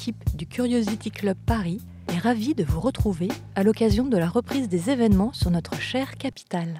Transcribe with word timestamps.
l'équipe 0.00 0.34
du 0.34 0.46
Curiosity 0.46 1.10
Club 1.10 1.36
Paris 1.44 1.78
est 2.08 2.16
ravie 2.16 2.54
de 2.54 2.64
vous 2.64 2.80
retrouver 2.80 3.28
à 3.54 3.62
l'occasion 3.62 4.06
de 4.06 4.16
la 4.16 4.30
reprise 4.30 4.66
des 4.66 4.88
événements 4.88 5.34
sur 5.34 5.50
notre 5.50 5.78
chère 5.78 6.16
capitale. 6.16 6.78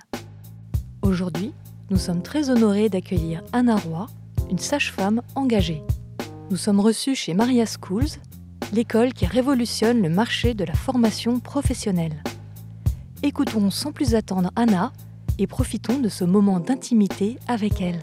Aujourd'hui, 1.02 1.52
nous 1.90 1.98
sommes 1.98 2.22
très 2.22 2.48
honorés 2.48 2.88
d'accueillir 2.88 3.42
Anna 3.52 3.76
Roy, 3.76 4.06
une 4.50 4.56
sage-femme 4.58 5.20
engagée. 5.34 5.82
Nous 6.50 6.56
sommes 6.56 6.80
reçus 6.80 7.14
chez 7.14 7.34
Maria 7.34 7.66
Schools, 7.66 8.08
l'école 8.72 9.12
qui 9.12 9.26
révolutionne 9.26 10.00
le 10.00 10.08
marché 10.08 10.54
de 10.54 10.64
la 10.64 10.72
formation 10.72 11.40
professionnelle. 11.40 12.22
Écoutons 13.22 13.70
sans 13.70 13.92
plus 13.92 14.14
attendre 14.14 14.50
Anna 14.56 14.92
et 15.38 15.46
profitons 15.46 15.98
de 15.98 16.08
ce 16.08 16.24
moment 16.24 16.58
d'intimité 16.58 17.38
avec 17.48 17.82
elle 17.82 18.02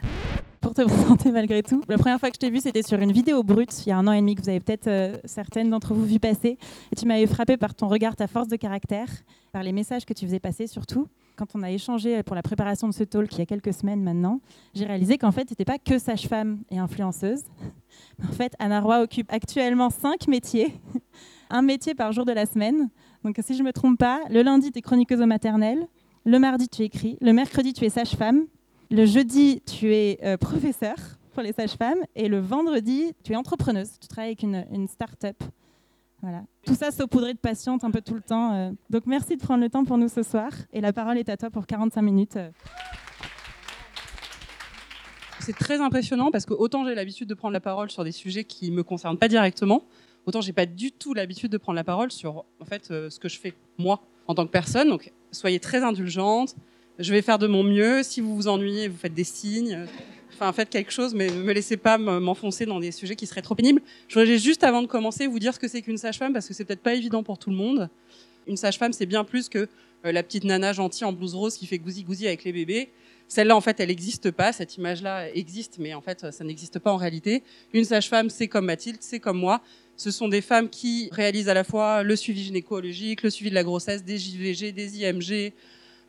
pour 0.67 0.73
te 0.73 0.81
présenter 0.93 1.31
malgré 1.31 1.63
tout. 1.63 1.81
La 1.87 1.97
première 1.97 2.19
fois 2.19 2.29
que 2.29 2.35
je 2.35 2.39
t'ai 2.39 2.49
vu, 2.49 2.59
c'était 2.59 2.81
sur 2.81 2.99
une 2.99 3.13
vidéo 3.13 3.41
brute, 3.41 3.85
il 3.85 3.89
y 3.89 3.91
a 3.93 3.97
un 3.97 4.05
an 4.05 4.11
et 4.11 4.19
demi, 4.19 4.35
que 4.35 4.41
vous 4.41 4.49
avez 4.49 4.59
peut-être 4.59 4.87
euh, 4.87 5.15
certaines 5.23 5.69
d'entre 5.69 5.93
vous 5.93 6.03
vu 6.03 6.19
passer. 6.19 6.57
Et 6.91 6.95
tu 6.97 7.05
m'avais 7.05 7.25
frappé 7.25 7.55
par 7.55 7.73
ton 7.73 7.87
regard, 7.87 8.17
ta 8.17 8.27
force 8.27 8.49
de 8.49 8.57
caractère, 8.57 9.07
par 9.53 9.63
les 9.63 9.71
messages 9.71 10.05
que 10.05 10.13
tu 10.13 10.25
faisais 10.25 10.41
passer 10.41 10.67
surtout. 10.67 11.07
Quand 11.37 11.55
on 11.55 11.63
a 11.63 11.71
échangé 11.71 12.21
pour 12.23 12.35
la 12.35 12.41
préparation 12.41 12.89
de 12.89 12.93
ce 12.93 13.05
talk 13.05 13.31
il 13.31 13.39
y 13.39 13.41
a 13.43 13.45
quelques 13.45 13.73
semaines 13.73 14.03
maintenant, 14.03 14.41
j'ai 14.73 14.83
réalisé 14.83 15.17
qu'en 15.17 15.31
fait, 15.31 15.45
tu 15.45 15.53
n'étais 15.53 15.63
pas 15.63 15.77
que 15.77 15.99
sage-femme 15.99 16.59
et 16.69 16.79
influenceuse. 16.79 17.43
En 18.29 18.33
fait, 18.33 18.53
Anna 18.59 18.81
Roy 18.81 19.01
occupe 19.01 19.31
actuellement 19.31 19.89
cinq 19.89 20.27
métiers, 20.27 20.73
un 21.49 21.61
métier 21.61 21.95
par 21.95 22.11
jour 22.11 22.25
de 22.25 22.31
la 22.33 22.45
semaine. 22.45 22.89
Donc, 23.23 23.37
si 23.41 23.55
je 23.55 23.61
ne 23.63 23.67
me 23.67 23.71
trompe 23.71 23.97
pas, 23.97 24.19
le 24.29 24.41
lundi, 24.41 24.71
tu 24.71 24.79
es 24.79 24.81
chroniqueuse 24.81 25.21
au 25.21 25.25
maternel, 25.25 25.87
le 26.25 26.39
mardi, 26.39 26.67
tu 26.67 26.83
écris, 26.83 27.17
le 27.21 27.31
mercredi, 27.31 27.73
tu 27.73 27.85
es 27.85 27.89
sage-femme, 27.89 28.47
le 28.89 29.05
jeudi, 29.05 29.61
tu 29.65 29.93
es 29.93 30.19
euh, 30.23 30.37
professeur 30.37 30.95
pour 31.33 31.43
les 31.43 31.51
sages-femmes 31.51 31.99
et 32.15 32.27
le 32.29 32.39
vendredi, 32.39 33.13
tu 33.23 33.33
es 33.33 33.35
entrepreneuse. 33.35 33.99
Tu 33.99 34.07
travailles 34.07 34.35
avec 34.39 34.43
une, 34.43 34.87
start-up. 34.87 35.35
Voilà. 36.21 36.43
Tout 36.65 36.73
ça 36.73 36.91
saupoudré 36.91 37.33
de 37.33 37.37
patiente 37.37 37.83
un 37.83 37.91
peu 37.91 38.01
tout 38.01 38.15
le 38.15 38.21
temps. 38.21 38.53
Euh. 38.53 38.71
Donc 38.89 39.03
merci 39.05 39.35
de 39.35 39.41
prendre 39.41 39.61
le 39.61 39.69
temps 39.69 39.83
pour 39.83 39.97
nous 39.97 40.07
ce 40.07 40.23
soir. 40.23 40.51
Et 40.73 40.81
la 40.81 40.93
parole 40.93 41.17
est 41.17 41.29
à 41.29 41.37
toi 41.37 41.49
pour 41.49 41.67
45 41.67 42.01
minutes. 42.01 42.39
C'est 45.39 45.55
très 45.55 45.79
impressionnant 45.79 46.31
parce 46.31 46.45
que 46.45 46.53
autant 46.53 46.85
j'ai 46.85 46.95
l'habitude 46.95 47.29
de 47.29 47.33
prendre 47.33 47.53
la 47.53 47.61
parole 47.61 47.91
sur 47.91 48.03
des 48.03 48.11
sujets 48.11 48.43
qui 48.43 48.71
me 48.71 48.83
concernent 48.83 49.17
pas 49.17 49.27
directement, 49.27 49.83
autant 50.25 50.41
j'ai 50.41 50.53
pas 50.53 50.65
du 50.65 50.91
tout 50.91 51.13
l'habitude 51.13 51.51
de 51.51 51.57
prendre 51.57 51.75
la 51.75 51.83
parole 51.83 52.11
sur 52.11 52.45
en 52.59 52.65
fait 52.65 52.89
euh, 52.91 53.09
ce 53.09 53.19
que 53.19 53.29
je 53.29 53.39
fais 53.39 53.53
moi 53.77 54.01
en 54.27 54.35
tant 54.35 54.45
que 54.45 54.51
personne. 54.51 54.89
Donc 54.89 55.13
soyez 55.31 55.59
très 55.59 55.83
indulgente, 55.83 56.55
je 56.99 57.13
vais 57.13 57.21
faire 57.21 57.39
de 57.39 57.47
mon 57.47 57.63
mieux. 57.63 58.03
Si 58.03 58.21
vous 58.21 58.35
vous 58.35 58.47
ennuyez, 58.47 58.87
vous 58.87 58.97
faites 58.97 59.13
des 59.13 59.23
signes. 59.23 59.85
Enfin, 60.33 60.51
faites 60.53 60.69
quelque 60.69 60.91
chose, 60.91 61.15
mais 61.15 61.29
ne 61.29 61.41
me 61.41 61.51
laissez 61.51 61.77
pas 61.77 61.97
m'enfoncer 61.97 62.65
dans 62.65 62.79
des 62.79 62.91
sujets 62.91 63.15
qui 63.15 63.25
seraient 63.25 63.41
trop 63.41 63.55
pénibles. 63.55 63.81
Je 64.07 64.19
voudrais 64.19 64.37
juste, 64.37 64.63
avant 64.63 64.83
de 64.83 64.87
commencer, 64.87 65.25
vous 65.25 65.39
dire 65.39 65.53
ce 65.53 65.59
que 65.59 65.67
c'est 65.67 65.81
qu'une 65.81 65.97
sage-femme, 65.97 66.31
parce 66.33 66.47
que 66.47 66.53
c'est 66.53 66.63
peut-être 66.63 66.83
pas 66.83 66.93
évident 66.93 67.23
pour 67.23 67.39
tout 67.39 67.49
le 67.49 67.55
monde. 67.55 67.89
Une 68.45 68.57
sage-femme, 68.57 68.93
c'est 68.93 69.07
bien 69.07 69.23
plus 69.23 69.49
que 69.49 69.67
euh, 70.05 70.11
la 70.11 70.21
petite 70.21 70.43
nana 70.43 70.73
gentille 70.73 71.05
en 71.05 71.11
blouse 71.11 71.33
rose 71.33 71.57
qui 71.57 71.65
fait 71.65 71.79
gousi-gousi 71.79 72.27
avec 72.27 72.43
les 72.43 72.53
bébés. 72.53 72.89
Celle-là, 73.27 73.55
en 73.55 73.61
fait, 73.61 73.79
elle 73.79 73.89
n'existe 73.89 74.29
pas. 74.29 74.53
Cette 74.53 74.77
image-là 74.77 75.33
existe, 75.33 75.77
mais 75.79 75.95
en 75.95 76.01
fait, 76.01 76.31
ça 76.31 76.43
n'existe 76.43 76.77
pas 76.79 76.91
en 76.91 76.97
réalité. 76.97 77.41
Une 77.73 77.83
sage-femme, 77.83 78.29
c'est 78.29 78.47
comme 78.47 78.65
Mathilde, 78.65 78.99
c'est 79.01 79.19
comme 79.19 79.39
moi. 79.39 79.61
Ce 79.95 80.11
sont 80.11 80.27
des 80.27 80.41
femmes 80.41 80.69
qui 80.69 81.09
réalisent 81.11 81.49
à 81.49 81.55
la 81.55 81.63
fois 81.63 82.03
le 82.03 82.15
suivi 82.15 82.43
gynécologique, 82.43 83.23
le 83.23 83.31
suivi 83.31 83.49
de 83.49 83.55
la 83.55 83.63
grossesse, 83.63 84.03
des 84.03 84.19
JVG, 84.19 84.71
des 84.71 84.99
IMG, 84.99 85.51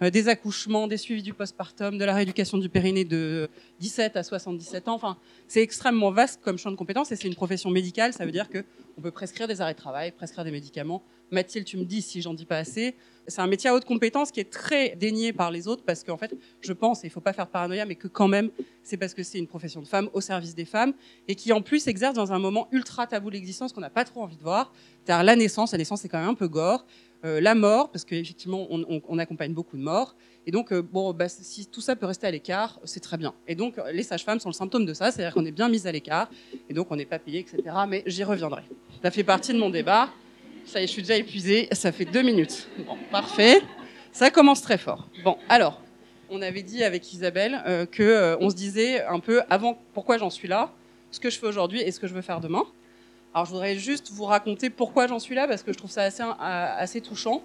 des 0.01 0.29
accouchements, 0.29 0.87
des 0.87 0.97
suivis 0.97 1.23
du 1.23 1.35
postpartum, 1.35 1.99
de 1.99 2.05
la 2.05 2.15
rééducation 2.15 2.59
du 2.59 2.69
périnée 2.69 3.05
de 3.05 3.49
17 3.81 4.17
à 4.17 4.23
77 4.23 4.89
ans. 4.89 4.95
Enfin, 4.95 5.17
c'est 5.49 5.61
extrêmement 5.61 6.13
vaste 6.13 6.41
comme 6.43 6.59
champ 6.59 6.71
de 6.71 6.77
compétences 6.77 7.11
et 7.11 7.17
c'est 7.17 7.27
une 7.27 7.35
profession 7.35 7.71
médicale. 7.71 8.13
Ça 8.13 8.25
veut 8.25 8.33
dire 8.33 8.49
que 8.49 8.65
on 8.97 9.01
peut 9.01 9.11
prescrire 9.11 9.49
des 9.49 9.61
arrêts 9.61 9.75
de 9.75 9.79
travail, 9.79 10.13
prescrire 10.13 10.45
des 10.45 10.51
médicaments. 10.51 11.03
Mathilde, 11.31 11.67
tu 11.67 11.77
me 11.77 11.85
dis 11.85 12.03
si 12.03 12.23
j'en 12.23 12.35
dis 12.35 12.47
pas 12.47 12.59
assez. 12.59 12.95
C'est 13.27 13.41
un 13.41 13.47
métier 13.47 13.69
à 13.69 13.75
haute 13.75 13.85
compétence 13.85 14.31
qui 14.31 14.41
est 14.41 14.51
très 14.51 14.97
dénié 14.97 15.33
par 15.33 15.51
les 15.51 15.69
autres 15.69 15.85
parce 15.85 16.03
qu'en 16.03 16.17
fait, 16.17 16.35
je 16.63 16.73
pense, 16.73 17.05
et 17.05 17.09
il 17.09 17.11
faut 17.11 17.21
pas 17.21 17.35
faire 17.35 17.47
paranoïa, 17.47 17.85
mais 17.85 17.95
que 17.95 18.09
quand 18.09 18.29
même, 18.29 18.51
c'est 18.83 18.97
parce 18.97 19.13
que 19.13 19.23
c'est 19.23 19.39
une 19.39 19.47
profession 19.47 19.83
de 19.83 19.87
femme 19.87 20.09
au 20.15 20.21
service 20.21 20.55
des 20.55 20.65
femmes 20.65 20.95
et 21.29 21.35
qui 21.35 21.53
en 21.53 21.61
plus 21.61 21.87
exerce 21.89 22.15
dans 22.15 22.33
un 22.33 22.39
moment 22.39 22.69
ultra 22.73 23.07
tabou 23.07 23.29
de 23.29 23.35
l'existence 23.35 23.73
qu'on 23.73 23.83
n'a 23.83 23.91
pas 23.91 24.05
trop 24.05 24.23
envie 24.23 24.37
de 24.37 24.43
voir. 24.43 24.73
cest 25.07 25.23
la 25.23 25.37
naissance, 25.37 25.73
la 25.73 25.79
naissance 25.79 26.01
c'est 26.01 26.09
quand 26.09 26.21
même 26.21 26.31
un 26.31 26.35
peu 26.35 26.49
gore. 26.49 26.87
Euh, 27.25 27.41
la 27.41 27.57
mort, 27.57 27.91
parce 27.91 28.05
qu'effectivement, 28.05 28.69
on, 28.71 29.19
accompagne 29.19 29.53
beaucoup 29.53 29.77
de 29.77 29.83
morts. 29.83 30.15
Et 30.47 30.53
donc, 30.53 30.73
euh, 30.73 30.83
bon, 30.83 31.13
bah, 31.13 31.29
si 31.29 31.67
tout 31.67 31.81
ça 31.81 31.97
peut 31.97 32.07
rester 32.07 32.29
à 32.29 32.31
l'écart, 32.31 32.79
c'est 32.85 33.01
très 33.01 33.17
bien. 33.17 33.35
Et 33.49 33.57
donc, 33.57 33.75
les 33.93 34.05
sages-femmes 34.05 34.39
sont 34.39 34.51
le 34.51 34.55
symptôme 34.55 34.87
de 34.87 34.95
ça, 34.95 35.11
c'est-à-dire 35.11 35.35
qu'on 35.35 35.45
est 35.45 35.53
bien 35.53 35.69
mis 35.69 35.87
à 35.89 35.93
l'écart, 35.93 36.31
et 36.69 36.75
donc 36.75 36.87
on 36.91 36.97
n'est 36.97 37.07
pas 37.07 37.19
payé, 37.19 37.41
etc. 37.41 37.63
Mais 37.89 38.05
j'y 38.07 38.23
reviendrai. 38.23 38.63
Ça 39.03 39.11
fait 39.11 39.25
partie 39.25 39.53
de 39.53 39.59
mon 39.59 39.71
débat. 39.71 40.11
Ça 40.65 40.81
y 40.81 40.85
est, 40.85 40.87
je 40.87 40.93
suis 40.93 41.03
déjà 41.03 41.17
épuisée. 41.17 41.69
Ça 41.73 41.91
fait 41.91 42.05
deux 42.05 42.23
minutes. 42.23 42.69
Bon, 42.87 42.97
parfait. 43.11 43.63
Ça 44.13 44.31
commence 44.31 44.63
très 44.63 44.79
fort. 44.79 45.09
Bon, 45.25 45.39
alors, 45.49 45.83
on 46.31 46.41
avait 46.41 46.63
dit 46.63 46.85
avec 46.85 47.13
Isabelle 47.13 47.63
euh, 47.67 47.85
que 47.85 48.37
on 48.41 48.49
se 48.49 48.55
disait 48.55 49.05
un 49.05 49.19
peu 49.19 49.43
avant 49.51 49.77
pourquoi 49.93 50.19
j'en 50.19 50.31
suis 50.31 50.47
là, 50.47 50.73
ce 51.11 51.19
que 51.19 51.31
je 51.31 51.39
fais 51.39 51.47
aujourd'hui 51.47 51.81
et 51.81 51.91
ce 51.91 51.99
que 51.99 52.07
je 52.07 52.15
veux 52.15 52.23
faire 52.23 52.41
demain. 52.41 52.65
Alors 53.35 53.47
je 53.47 53.53
voudrais 53.53 53.77
juste 53.77 54.11
vous 54.11 54.25
raconter 54.25 54.71
pourquoi 54.71 55.07
j'en 55.07 55.19
suis 55.19 55.35
là, 55.35 55.47
parce 55.47 55.63
que 55.63 55.73
je 55.73 55.79
trouve 55.79 55.91
ça 55.91 56.03
assez, 56.03 56.23
euh, 56.23 56.35
assez 56.39 57.01
touchant. 57.01 57.43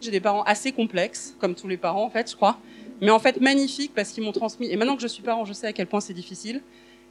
J'ai 0.00 0.10
des 0.10 0.20
parents 0.20 0.42
assez 0.42 0.72
complexes, 0.72 1.36
comme 1.38 1.54
tous 1.54 1.68
les 1.68 1.76
parents 1.76 2.04
en 2.04 2.10
fait, 2.10 2.30
je 2.30 2.36
crois, 2.36 2.58
mais 3.00 3.10
en 3.10 3.18
fait 3.18 3.40
magnifiques 3.40 3.92
parce 3.94 4.10
qu'ils 4.10 4.24
m'ont 4.24 4.32
transmis, 4.32 4.68
et 4.70 4.76
maintenant 4.76 4.96
que 4.96 5.02
je 5.02 5.06
suis 5.06 5.22
parent, 5.22 5.44
je 5.44 5.52
sais 5.52 5.66
à 5.66 5.72
quel 5.72 5.86
point 5.86 6.00
c'est 6.00 6.12
difficile, 6.12 6.60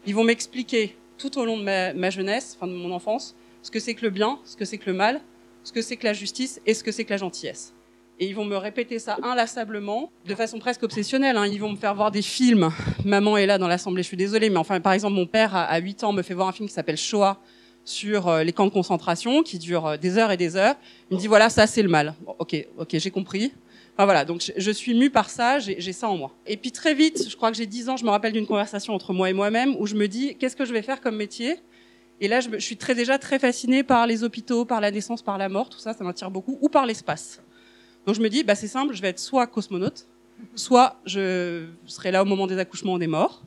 ils 0.05 0.15
vont 0.15 0.23
m'expliquer 0.23 0.97
tout 1.17 1.37
au 1.37 1.45
long 1.45 1.57
de 1.57 1.63
ma, 1.63 2.09
jeunesse, 2.09 2.57
enfin 2.57 2.67
de 2.67 2.75
mon 2.75 2.91
enfance, 2.91 3.35
ce 3.61 3.71
que 3.71 3.79
c'est 3.79 3.93
que 3.93 4.03
le 4.03 4.09
bien, 4.09 4.39
ce 4.43 4.55
que 4.55 4.65
c'est 4.65 4.77
que 4.77 4.89
le 4.89 4.95
mal, 4.95 5.21
ce 5.63 5.71
que 5.71 5.81
c'est 5.81 5.95
que 5.95 6.05
la 6.05 6.13
justice 6.13 6.59
et 6.65 6.73
ce 6.73 6.83
que 6.83 6.91
c'est 6.91 7.05
que 7.05 7.11
la 7.11 7.17
gentillesse. 7.17 7.73
Et 8.19 8.27
ils 8.27 8.35
vont 8.35 8.45
me 8.45 8.57
répéter 8.57 8.99
ça 8.99 9.17
inlassablement, 9.23 10.11
de 10.25 10.35
façon 10.35 10.59
presque 10.59 10.83
obsessionnelle. 10.83 11.37
Hein. 11.37 11.47
Ils 11.47 11.59
vont 11.59 11.71
me 11.71 11.75
faire 11.75 11.95
voir 11.95 12.11
des 12.11 12.21
films. 12.21 12.71
Maman 13.05 13.37
est 13.37 13.47
là 13.47 13.57
dans 13.57 13.67
l'assemblée, 13.67 14.03
je 14.03 14.07
suis 14.07 14.17
désolée, 14.17 14.49
mais 14.49 14.57
enfin, 14.57 14.79
par 14.79 14.93
exemple, 14.93 15.15
mon 15.15 15.25
père, 15.25 15.55
à 15.55 15.77
8 15.77 16.03
ans, 16.03 16.13
me 16.13 16.21
fait 16.21 16.35
voir 16.35 16.47
un 16.47 16.51
film 16.51 16.67
qui 16.67 16.73
s'appelle 16.73 16.97
Shoah, 16.97 17.39
sur 17.83 18.27
euh, 18.27 18.43
les 18.43 18.53
camps 18.53 18.65
de 18.65 18.71
concentration 18.71 19.43
qui 19.43 19.57
durent 19.59 19.87
euh, 19.87 19.97
des 19.97 20.17
heures 20.17 20.31
et 20.31 20.37
des 20.37 20.55
heures. 20.55 20.75
Il 21.09 21.17
me 21.17 21.19
dit 21.19 21.27
voilà, 21.27 21.49
ça 21.49 21.67
c'est 21.67 21.81
le 21.81 21.89
mal. 21.89 22.15
ok, 22.39 22.67
ok, 22.77 22.89
j'ai 22.93 23.11
compris. 23.11 23.51
Enfin 23.93 24.05
voilà, 24.05 24.23
donc 24.23 24.51
je, 24.55 24.71
suis 24.71 24.93
mue 24.93 25.09
par 25.09 25.29
ça, 25.29 25.59
j'ai 25.59 25.91
ça 25.91 26.07
en 26.07 26.15
moi. 26.15 26.31
Et 26.47 26.55
puis 26.55 26.71
très 26.71 26.93
vite, 26.93 27.29
je 27.29 27.35
crois 27.35 27.51
que 27.51 27.57
j'ai 27.57 27.65
10 27.65 27.89
ans, 27.89 27.97
je 27.97 28.05
me 28.05 28.09
rappelle 28.09 28.31
d'une 28.31 28.47
conversation 28.47 28.93
entre 28.93 29.11
moi 29.11 29.29
et 29.29 29.33
moi-même 29.33 29.75
où 29.77 29.85
je 29.85 29.95
me 29.95 30.07
dis 30.07 30.35
qu'est-ce 30.37 30.55
que 30.55 30.63
je 30.63 30.71
vais 30.71 30.81
faire 30.81 31.01
comme 31.01 31.17
métier? 31.17 31.57
Et 32.21 32.27
là, 32.27 32.39
je, 32.39 32.57
suis 32.59 32.77
très 32.77 32.95
déjà 32.95 33.17
très 33.17 33.39
fascinée 33.39 33.83
par 33.83 34.07
les 34.07 34.23
hôpitaux, 34.23 34.63
par 34.63 34.79
la 34.79 34.91
naissance, 34.91 35.21
par 35.21 35.37
la 35.37 35.49
mort, 35.49 35.69
tout 35.69 35.79
ça, 35.79 35.93
ça 35.93 36.03
m'attire 36.03 36.31
beaucoup, 36.31 36.57
ou 36.61 36.69
par 36.69 36.85
l'espace. 36.85 37.41
Donc 38.05 38.15
je 38.15 38.21
me 38.21 38.29
dis, 38.29 38.43
bah 38.43 38.55
c'est 38.55 38.67
simple, 38.67 38.93
je 38.93 39.01
vais 39.01 39.09
être 39.09 39.19
soit 39.19 39.45
cosmonaute, 39.47 40.07
soit 40.55 40.99
je 41.05 41.65
serai 41.85 42.11
là 42.11 42.21
au 42.21 42.25
moment 42.25 42.47
des 42.47 42.59
accouchements 42.59 42.93
ou 42.93 42.99
des 42.99 43.07
morts. 43.07 43.43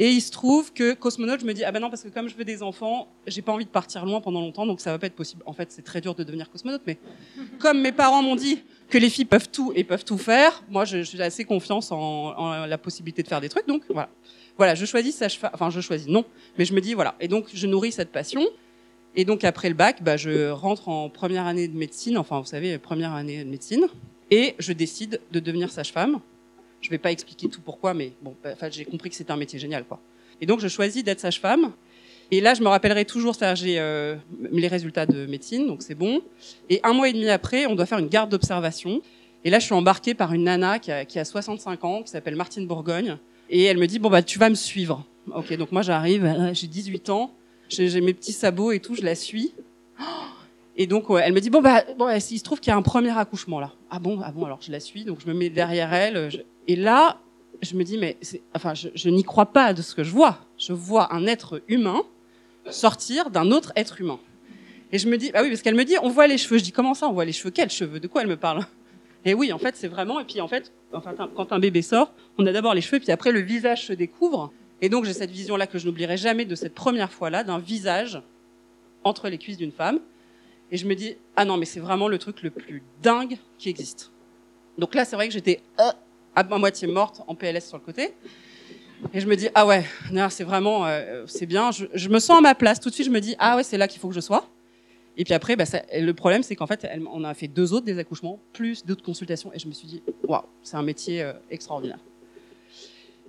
Et 0.00 0.10
il 0.10 0.20
se 0.20 0.30
trouve 0.30 0.72
que 0.72 0.94
cosmonaute, 0.94 1.40
je 1.40 1.44
me 1.44 1.52
dis 1.52 1.64
ah 1.64 1.72
ben 1.72 1.80
non 1.80 1.90
parce 1.90 2.04
que 2.04 2.08
comme 2.08 2.28
je 2.28 2.36
veux 2.36 2.44
des 2.44 2.62
enfants, 2.62 3.08
j'ai 3.26 3.42
pas 3.42 3.50
envie 3.50 3.64
de 3.64 3.70
partir 3.70 4.06
loin 4.06 4.20
pendant 4.20 4.40
longtemps, 4.40 4.64
donc 4.64 4.80
ça 4.80 4.92
va 4.92 4.98
pas 4.98 5.08
être 5.08 5.16
possible. 5.16 5.42
En 5.44 5.52
fait, 5.52 5.72
c'est 5.72 5.82
très 5.82 6.00
dur 6.00 6.14
de 6.14 6.22
devenir 6.22 6.48
cosmonaute, 6.50 6.82
mais 6.86 6.98
comme 7.58 7.80
mes 7.80 7.90
parents 7.90 8.22
m'ont 8.22 8.36
dit 8.36 8.62
que 8.88 8.96
les 8.96 9.10
filles 9.10 9.24
peuvent 9.24 9.50
tout 9.50 9.72
et 9.74 9.82
peuvent 9.82 10.04
tout 10.04 10.16
faire, 10.16 10.62
moi 10.70 10.84
je, 10.84 11.02
j'ai 11.02 11.20
assez 11.20 11.44
confiance 11.44 11.90
en, 11.90 12.64
la 12.64 12.78
possibilité 12.78 13.24
de 13.24 13.28
faire 13.28 13.40
des 13.40 13.48
trucs, 13.48 13.66
donc 13.66 13.82
voilà. 13.88 14.08
Voilà, 14.56 14.76
je 14.76 14.86
choisis 14.86 15.16
ça, 15.16 15.26
enfin 15.52 15.70
je 15.70 15.80
choisis 15.80 16.06
non, 16.06 16.24
mais 16.58 16.64
je 16.64 16.74
me 16.74 16.80
dis 16.80 16.94
voilà. 16.94 17.16
Et 17.20 17.26
donc 17.26 17.46
je 17.52 17.66
nourris 17.66 17.92
cette 17.92 18.12
passion. 18.12 18.42
Et 19.16 19.24
donc 19.24 19.42
après 19.42 19.68
le 19.68 19.74
bac, 19.74 20.02
bah, 20.04 20.16
je 20.16 20.50
rentre 20.50 20.88
en 20.88 21.10
première 21.10 21.46
année 21.46 21.66
de 21.66 21.76
médecine, 21.76 22.18
enfin 22.18 22.38
vous 22.38 22.46
savez 22.46 22.78
première 22.78 23.14
année 23.14 23.42
de 23.44 23.50
médecine, 23.50 23.88
et 24.30 24.54
je 24.60 24.72
décide 24.72 25.20
de 25.32 25.40
devenir 25.40 25.70
sage-femme. 25.70 26.20
Je 26.80 26.90
vais 26.90 26.98
pas 26.98 27.10
expliquer 27.10 27.48
tout 27.48 27.60
pourquoi, 27.60 27.94
mais 27.94 28.12
bah, 28.22 28.50
enfin, 28.52 28.68
j'ai 28.70 28.84
compris 28.84 29.10
que 29.10 29.16
c'était 29.16 29.32
un 29.32 29.36
métier 29.36 29.58
génial, 29.58 29.84
quoi. 29.84 30.00
Et 30.40 30.46
donc, 30.46 30.60
je 30.60 30.68
choisis 30.68 31.02
d'être 31.02 31.20
sage-femme. 31.20 31.72
Et 32.30 32.40
là, 32.40 32.54
je 32.54 32.62
me 32.62 32.68
rappellerai 32.68 33.04
toujours, 33.04 33.34
c'est-à-dire 33.34 33.56
j'ai 33.64 33.78
euh, 33.78 34.16
les 34.52 34.68
résultats 34.68 35.06
de 35.06 35.26
médecine, 35.26 35.66
donc 35.66 35.82
c'est 35.82 35.94
bon. 35.94 36.20
Et 36.68 36.80
un 36.84 36.92
mois 36.92 37.08
et 37.08 37.12
demi 37.12 37.28
après, 37.28 37.66
on 37.66 37.74
doit 37.74 37.86
faire 37.86 37.98
une 37.98 38.08
garde 38.08 38.30
d'observation. 38.30 39.00
Et 39.44 39.50
là, 39.50 39.58
je 39.58 39.64
suis 39.64 39.74
embarquée 39.74 40.14
par 40.14 40.34
une 40.34 40.44
nana 40.44 40.78
qui 40.78 40.92
a, 40.92 41.04
qui 41.04 41.18
a 41.18 41.24
65 41.24 41.84
ans, 41.84 42.02
qui 42.02 42.10
s'appelle 42.10 42.36
Martine 42.36 42.66
Bourgogne. 42.66 43.16
Et 43.48 43.64
elle 43.64 43.78
me 43.78 43.86
dit, 43.86 43.98
bon, 43.98 44.10
bah, 44.10 44.22
tu 44.22 44.38
vas 44.38 44.50
me 44.50 44.54
suivre. 44.54 45.06
Ok, 45.34 45.56
donc 45.56 45.72
moi, 45.72 45.82
j'arrive, 45.82 46.50
j'ai 46.52 46.66
18 46.66 47.08
ans, 47.10 47.34
j'ai 47.68 48.00
mes 48.00 48.14
petits 48.14 48.32
sabots 48.32 48.72
et 48.72 48.80
tout, 48.80 48.94
je 48.94 49.02
la 49.02 49.14
suis. 49.14 49.52
Et 50.80 50.86
donc, 50.86 51.06
elle 51.10 51.32
me 51.32 51.40
dit, 51.40 51.50
bon, 51.50 51.60
bah, 51.60 51.82
bon, 51.98 52.08
il 52.08 52.20
se 52.20 52.44
trouve 52.44 52.60
qu'il 52.60 52.70
y 52.70 52.74
a 52.74 52.76
un 52.76 52.82
premier 52.82 53.10
accouchement 53.10 53.58
là. 53.58 53.72
Ah 53.90 53.98
bon, 53.98 54.20
ah 54.24 54.30
bon, 54.30 54.44
alors 54.44 54.62
je 54.62 54.70
la 54.70 54.78
suis, 54.78 55.04
donc 55.04 55.18
je 55.20 55.26
me 55.26 55.34
mets 55.34 55.50
derrière 55.50 55.92
elle. 55.92 56.30
Et 56.68 56.76
là, 56.76 57.18
je 57.62 57.74
me 57.74 57.82
dis, 57.82 57.98
mais 57.98 58.16
enfin, 58.54 58.74
je, 58.74 59.08
n'y 59.08 59.24
crois 59.24 59.46
pas 59.46 59.74
de 59.74 59.82
ce 59.82 59.96
que 59.96 60.04
je 60.04 60.12
vois. 60.12 60.38
Je 60.56 60.72
vois 60.72 61.12
un 61.12 61.26
être 61.26 61.62
humain 61.66 62.02
sortir 62.70 63.30
d'un 63.30 63.50
autre 63.50 63.72
être 63.74 64.00
humain. 64.00 64.20
Et 64.92 64.98
je 64.98 65.08
me 65.08 65.18
dis, 65.18 65.32
ah 65.34 65.42
oui, 65.42 65.48
parce 65.48 65.62
qu'elle 65.62 65.74
me 65.74 65.84
dit, 65.84 65.96
on 66.00 66.10
voit 66.10 66.28
les 66.28 66.38
cheveux. 66.38 66.58
Je 66.58 66.64
dis, 66.64 66.72
comment 66.72 66.94
ça, 66.94 67.08
on 67.08 67.12
voit 67.12 67.24
les 67.24 67.32
cheveux? 67.32 67.50
Quels 67.50 67.70
cheveux? 67.70 67.98
De 67.98 68.06
quoi 68.06 68.22
elle 68.22 68.28
me 68.28 68.36
parle? 68.36 68.64
Et 69.24 69.34
oui, 69.34 69.52
en 69.52 69.58
fait, 69.58 69.74
c'est 69.74 69.88
vraiment. 69.88 70.20
Et 70.20 70.24
puis, 70.24 70.40
en 70.40 70.46
fait, 70.46 70.72
quand 70.92 71.52
un 71.52 71.58
bébé 71.58 71.82
sort, 71.82 72.12
on 72.38 72.46
a 72.46 72.52
d'abord 72.52 72.74
les 72.74 72.82
cheveux, 72.82 73.00
puis 73.00 73.10
après, 73.10 73.32
le 73.32 73.40
visage 73.40 73.86
se 73.86 73.92
découvre. 73.92 74.52
Et 74.80 74.88
donc, 74.88 75.04
j'ai 75.06 75.12
cette 75.12 75.32
vision-là 75.32 75.66
que 75.66 75.78
je 75.78 75.86
n'oublierai 75.86 76.16
jamais 76.16 76.44
de 76.44 76.54
cette 76.54 76.74
première 76.74 77.12
fois-là, 77.12 77.42
d'un 77.42 77.58
visage 77.58 78.22
entre 79.02 79.28
les 79.28 79.38
cuisses 79.38 79.58
d'une 79.58 79.72
femme. 79.72 79.98
Et 80.70 80.76
je 80.76 80.86
me 80.86 80.94
dis, 80.94 81.16
ah 81.36 81.44
non, 81.44 81.56
mais 81.56 81.64
c'est 81.64 81.80
vraiment 81.80 82.08
le 82.08 82.18
truc 82.18 82.42
le 82.42 82.50
plus 82.50 82.82
dingue 83.02 83.38
qui 83.58 83.68
existe. 83.70 84.10
Donc 84.76 84.94
là, 84.94 85.04
c'est 85.04 85.16
vrai 85.16 85.26
que 85.26 85.34
j'étais 85.34 85.60
euh, 85.80 85.90
à 86.36 86.44
moitié 86.44 86.86
morte 86.86 87.22
en 87.26 87.34
PLS 87.34 87.66
sur 87.66 87.78
le 87.78 87.82
côté. 87.82 88.14
Et 89.14 89.20
je 89.20 89.26
me 89.26 89.36
dis, 89.36 89.48
ah 89.54 89.66
ouais, 89.66 89.84
c'est 90.30 90.44
vraiment, 90.44 90.86
euh, 90.86 91.24
c'est 91.26 91.46
bien. 91.46 91.70
Je, 91.70 92.08
me 92.08 92.18
sens 92.18 92.38
à 92.38 92.40
ma 92.40 92.54
place. 92.54 92.80
Tout 92.80 92.90
de 92.90 92.94
suite, 92.94 93.06
je 93.06 93.12
me 93.12 93.20
dis, 93.20 93.34
ah 93.38 93.56
ouais, 93.56 93.62
c'est 93.62 93.78
là 93.78 93.88
qu'il 93.88 94.00
faut 94.00 94.08
que 94.08 94.14
je 94.14 94.20
sois. 94.20 94.48
Et 95.16 95.24
puis 95.24 95.34
après, 95.34 95.56
bah, 95.56 95.64
le 95.94 96.12
problème, 96.12 96.42
c'est 96.42 96.54
qu'en 96.54 96.66
fait, 96.66 96.86
on 97.12 97.24
a 97.24 97.34
fait 97.34 97.48
deux 97.48 97.72
autres 97.72 97.86
des 97.86 97.98
accouchements, 97.98 98.38
plus 98.52 98.84
d'autres 98.84 99.02
consultations. 99.02 99.52
Et 99.52 99.58
je 99.58 99.66
me 99.66 99.72
suis 99.72 99.88
dit, 99.88 100.02
waouh, 100.24 100.42
c'est 100.62 100.76
un 100.76 100.82
métier 100.82 101.22
euh, 101.22 101.32
extraordinaire. 101.50 101.98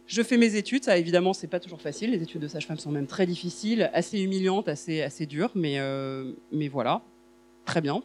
Je 0.05 0.23
fais 0.23 0.37
mes 0.37 0.55
études, 0.55 0.83
ça 0.83 0.97
évidemment 0.97 1.33
c'est 1.33 1.45
pas 1.45 1.59
toujours 1.59 1.81
facile. 1.81 2.09
Les 2.09 2.23
études 2.23 2.41
de 2.41 2.47
sage-femme 2.47 2.79
sont 2.79 2.89
même 2.89 3.05
très 3.05 3.27
difficiles, 3.27 3.91
assez 3.93 4.19
humiliantes, 4.19 4.67
assez 4.67 5.03
assez 5.03 5.27
dures, 5.27 5.51
mais 5.53 5.77
mais 6.51 6.67
voilà, 6.67 7.03
très 7.69 7.81
bien. 7.81 8.01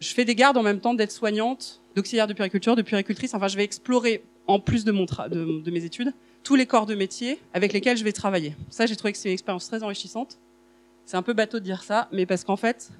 Je 0.00 0.08
fais 0.14 0.24
des 0.24 0.34
gardes 0.34 0.56
en 0.56 0.62
même 0.62 0.80
temps 0.80 0.94
d'être 0.94 1.12
soignante, 1.12 1.80
d'auxiliaire 1.94 2.26
de 2.26 2.32
puriculture, 2.32 2.74
de 2.74 2.82
puricultrice. 2.82 3.34
Enfin, 3.34 3.48
je 3.48 3.56
vais 3.56 3.64
explorer 3.64 4.24
en 4.46 4.58
plus 4.58 4.84
de 4.84 4.92
mon 4.92 5.04
de, 5.04 5.70
mes 5.70 5.84
études 5.84 6.12
tous 6.42 6.56
les 6.56 6.66
corps 6.66 6.86
de 6.86 6.96
métier 6.96 7.38
avec 7.54 7.72
lesquels 7.72 7.96
je 7.96 8.02
vais 8.02 8.12
travailler. 8.12 8.56
Ça, 8.68 8.86
j'ai 8.86 8.96
trouvé 8.96 9.12
que 9.12 9.18
c'est 9.18 9.28
une 9.28 9.34
expérience 9.34 9.68
très 9.68 9.82
enrichissante. 9.84 10.38
C'est 11.04 11.16
un 11.16 11.22
peu 11.22 11.34
bateau 11.34 11.60
de 11.60 11.64
dire 11.64 11.84
ça, 11.84 12.08
mais 12.12 12.26
parce 12.26 12.42
qu'en 12.42 12.56
fait, 12.56 12.90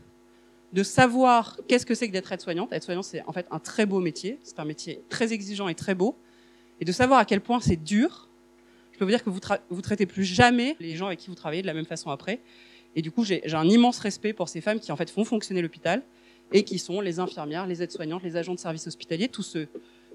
de 0.72 0.82
savoir 0.82 1.58
qu'est-ce 1.66 1.86
que 1.86 1.94
c'est 1.94 2.06
que 2.06 2.12
d'être 2.12 2.30
aide-soignante. 2.30 2.72
Aide-soignante, 2.72 3.04
c'est 3.04 3.22
en 3.26 3.32
fait 3.32 3.46
un 3.50 3.58
très 3.58 3.86
beau 3.86 3.98
métier. 3.98 4.38
C'est 4.44 4.60
un 4.60 4.64
métier 4.64 5.02
très 5.08 5.32
exigeant 5.32 5.68
et 5.68 5.74
très 5.74 5.94
beau 5.94 6.16
et 6.80 6.84
de 6.84 6.92
savoir 6.92 7.18
à 7.20 7.24
quel 7.24 7.40
point 7.40 7.60
c'est 7.60 7.76
dur, 7.76 8.28
je 8.92 8.98
peux 8.98 9.04
vous 9.04 9.10
dire 9.10 9.22
que 9.22 9.30
vous, 9.30 9.40
vous 9.70 9.82
traitez 9.82 10.04
plus 10.04 10.24
jamais 10.24 10.76
les 10.80 10.96
gens 10.96 11.06
avec 11.06 11.20
qui 11.20 11.28
vous 11.28 11.34
travaillez 11.34 11.62
de 11.62 11.66
la 11.66 11.74
même 11.74 11.86
façon 11.86 12.10
après. 12.10 12.40
Et 12.94 13.02
du 13.02 13.10
coup, 13.10 13.24
j'ai 13.24 13.42
un 13.52 13.68
immense 13.68 13.98
respect 13.98 14.32
pour 14.32 14.48
ces 14.48 14.60
femmes 14.60 14.80
qui 14.80 14.92
en 14.92 14.96
fait 14.96 15.10
font 15.10 15.24
fonctionner 15.24 15.62
l'hôpital 15.62 16.02
et 16.52 16.64
qui 16.64 16.78
sont 16.78 17.00
les 17.00 17.18
infirmières, 17.18 17.66
les 17.66 17.82
aides-soignantes, 17.82 18.22
les 18.22 18.36
agents 18.36 18.54
de 18.54 18.58
service 18.58 18.86
hospitalier, 18.86 19.28
tout 19.28 19.42
ce, 19.42 19.66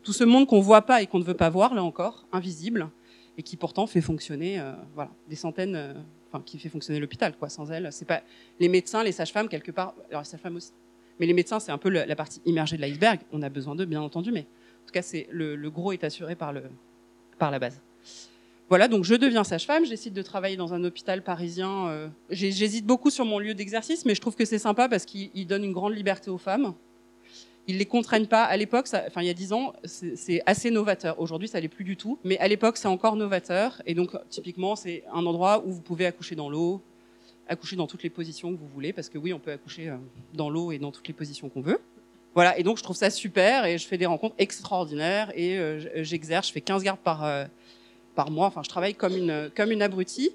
tout 0.03 0.13
ce 0.13 0.23
monde 0.23 0.47
qu'on 0.47 0.61
voit 0.61 0.83
pas 0.83 1.01
et 1.01 1.07
qu'on 1.07 1.19
ne 1.19 1.23
veut 1.23 1.33
pas 1.33 1.49
voir, 1.49 1.73
là 1.73 1.83
encore, 1.83 2.27
invisible, 2.31 2.89
et 3.37 3.43
qui 3.43 3.57
pourtant 3.57 3.87
fait 3.87 4.01
fonctionner 4.01 4.59
euh, 4.59 4.73
voilà, 4.93 5.11
des 5.27 5.35
centaines, 5.35 5.75
euh, 5.75 5.93
enfin, 6.31 6.43
qui 6.45 6.59
fait 6.59 6.69
fonctionner 6.69 6.99
l'hôpital. 6.99 7.35
quoi. 7.37 7.49
Sans 7.49 7.71
elles, 7.71 7.89
c'est 7.91 8.05
pas 8.05 8.21
les 8.59 8.69
médecins, 8.69 9.03
les 9.03 9.11
sages-femmes, 9.11 9.49
quelque 9.49 9.71
part, 9.71 9.95
alors 10.09 10.21
les 10.21 10.27
sages-femmes 10.27 10.57
aussi. 10.57 10.71
Mais 11.19 11.25
les 11.25 11.33
médecins, 11.33 11.59
c'est 11.59 11.71
un 11.71 11.79
peu 11.79 11.89
la 11.89 12.15
partie 12.15 12.41
immergée 12.45 12.77
de 12.77 12.81
l'iceberg. 12.81 13.19
On 13.31 13.41
a 13.41 13.49
besoin 13.49 13.75
d'eux, 13.75 13.85
bien 13.85 14.01
entendu, 14.01 14.31
mais 14.31 14.41
en 14.41 14.85
tout 14.85 14.93
cas, 14.93 15.01
c'est 15.01 15.27
le, 15.31 15.57
gros 15.69 15.91
est 15.91 16.03
assuré 16.03 16.35
par, 16.35 16.53
le, 16.53 16.63
par 17.39 17.49
la 17.49 17.57
base. 17.57 17.81
Voilà, 18.69 18.89
donc 18.89 19.05
je 19.05 19.15
deviens 19.15 19.45
sage-femme, 19.45 19.85
j'essaie 19.85 20.09
de 20.09 20.21
travailler 20.21 20.57
dans 20.57 20.73
un 20.73 20.83
hôpital 20.83 21.21
parisien. 21.23 21.87
Euh, 21.87 22.09
j'hésite 22.29 22.85
beaucoup 22.85 23.09
sur 23.09 23.23
mon 23.23 23.39
lieu 23.39 23.53
d'exercice, 23.53 24.03
mais 24.05 24.13
je 24.13 24.19
trouve 24.19 24.35
que 24.35 24.43
c'est 24.43 24.59
sympa 24.59 24.89
parce 24.89 25.05
qu'il 25.05 25.47
donne 25.47 25.63
une 25.63 25.71
grande 25.71 25.95
liberté 25.95 26.29
aux 26.29 26.37
femmes. 26.37 26.73
Ils 27.67 27.77
les 27.77 27.85
contraignent 27.85 28.27
pas. 28.27 28.43
À 28.43 28.57
l'époque, 28.57 28.87
enfin 28.93 29.21
il 29.21 29.27
y 29.27 29.29
a 29.29 29.33
dix 29.33 29.53
ans, 29.53 29.73
c'est 29.85 30.41
assez 30.45 30.69
novateur. 30.69 31.17
Aujourd'hui, 31.19 31.47
ça 31.47 31.61
l'est 31.61 31.69
plus 31.69 31.85
du 31.85 31.95
tout, 31.95 32.19
mais 32.25 32.37
à 32.39 32.47
l'époque, 32.49 32.75
c'est 32.75 32.89
encore 32.89 33.15
novateur. 33.15 33.81
Et 33.85 33.93
donc, 33.93 34.11
typiquement, 34.29 34.75
c'est 34.75 35.03
un 35.13 35.25
endroit 35.25 35.63
où 35.65 35.71
vous 35.71 35.81
pouvez 35.81 36.05
accoucher 36.05 36.35
dans 36.35 36.49
l'eau, 36.49 36.81
accoucher 37.47 37.77
dans 37.77 37.87
toutes 37.87 38.03
les 38.03 38.09
positions 38.09 38.53
que 38.53 38.59
vous 38.59 38.67
voulez, 38.67 38.91
parce 38.91 39.07
que 39.07 39.17
oui, 39.17 39.31
on 39.31 39.39
peut 39.39 39.51
accoucher 39.51 39.89
euh, 39.89 39.95
dans 40.33 40.49
l'eau 40.49 40.73
et 40.73 40.77
dans 40.77 40.91
toutes 40.91 41.07
les 41.07 41.13
positions 41.13 41.47
qu'on 41.47 41.61
veut. 41.61 41.79
Voilà, 42.35 42.57
et 42.59 42.63
donc 42.63 42.77
je 42.77 42.83
trouve 42.83 42.97
ça 42.97 43.09
super 43.09 43.65
et 43.65 43.77
je 43.77 43.87
fais 43.87 43.97
des 43.97 44.05
rencontres 44.05 44.35
extraordinaires 44.37 45.31
et 45.33 45.57
euh, 45.57 46.03
j'exerce, 46.03 46.49
je 46.49 46.53
fais 46.53 46.61
15 46.61 46.83
gardes 46.83 46.99
par, 46.99 47.23
par 48.17 48.31
mois, 48.31 48.47
enfin 48.47 48.63
je 48.63 48.69
travaille 48.69 48.95
comme 48.95 49.15
une, 49.15 49.51
comme 49.55 49.71
une 49.71 49.83
abrutie. 49.83 50.31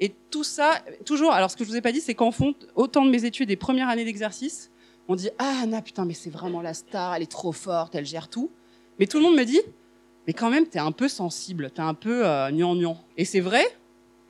Et 0.00 0.12
tout 0.30 0.44
ça, 0.44 0.82
toujours, 1.04 1.32
alors 1.32 1.50
ce 1.50 1.56
que 1.56 1.64
je 1.64 1.68
vous 1.68 1.76
ai 1.76 1.80
pas 1.80 1.92
dit, 1.92 2.00
c'est 2.00 2.14
qu'en 2.14 2.30
fond, 2.30 2.54
autant 2.76 3.04
de 3.04 3.10
mes 3.10 3.24
études 3.24 3.50
et 3.50 3.56
premières 3.56 3.88
années 3.88 4.04
d'exercice, 4.04 4.70
on 5.08 5.16
dit 5.16 5.30
Ah, 5.38 5.60
Anna, 5.64 5.82
putain, 5.82 6.04
mais 6.04 6.14
c'est 6.14 6.30
vraiment 6.30 6.62
la 6.62 6.74
star, 6.74 7.14
elle 7.14 7.22
est 7.22 7.30
trop 7.30 7.52
forte, 7.52 7.94
elle 7.94 8.06
gère 8.06 8.28
tout. 8.28 8.50
Mais 8.98 9.06
tout 9.06 9.18
le 9.18 9.24
monde 9.24 9.36
me 9.36 9.44
dit 9.44 9.60
Mais 10.26 10.32
quand 10.32 10.48
même, 10.48 10.66
t'es 10.66 10.78
un 10.78 10.92
peu 10.92 11.08
sensible, 11.08 11.70
t'es 11.70 11.82
un 11.82 11.94
peu 11.94 12.26
euh, 12.26 12.50
gnangnan. 12.50 12.96
Et 13.16 13.24
c'est 13.24 13.40
vrai 13.40 13.64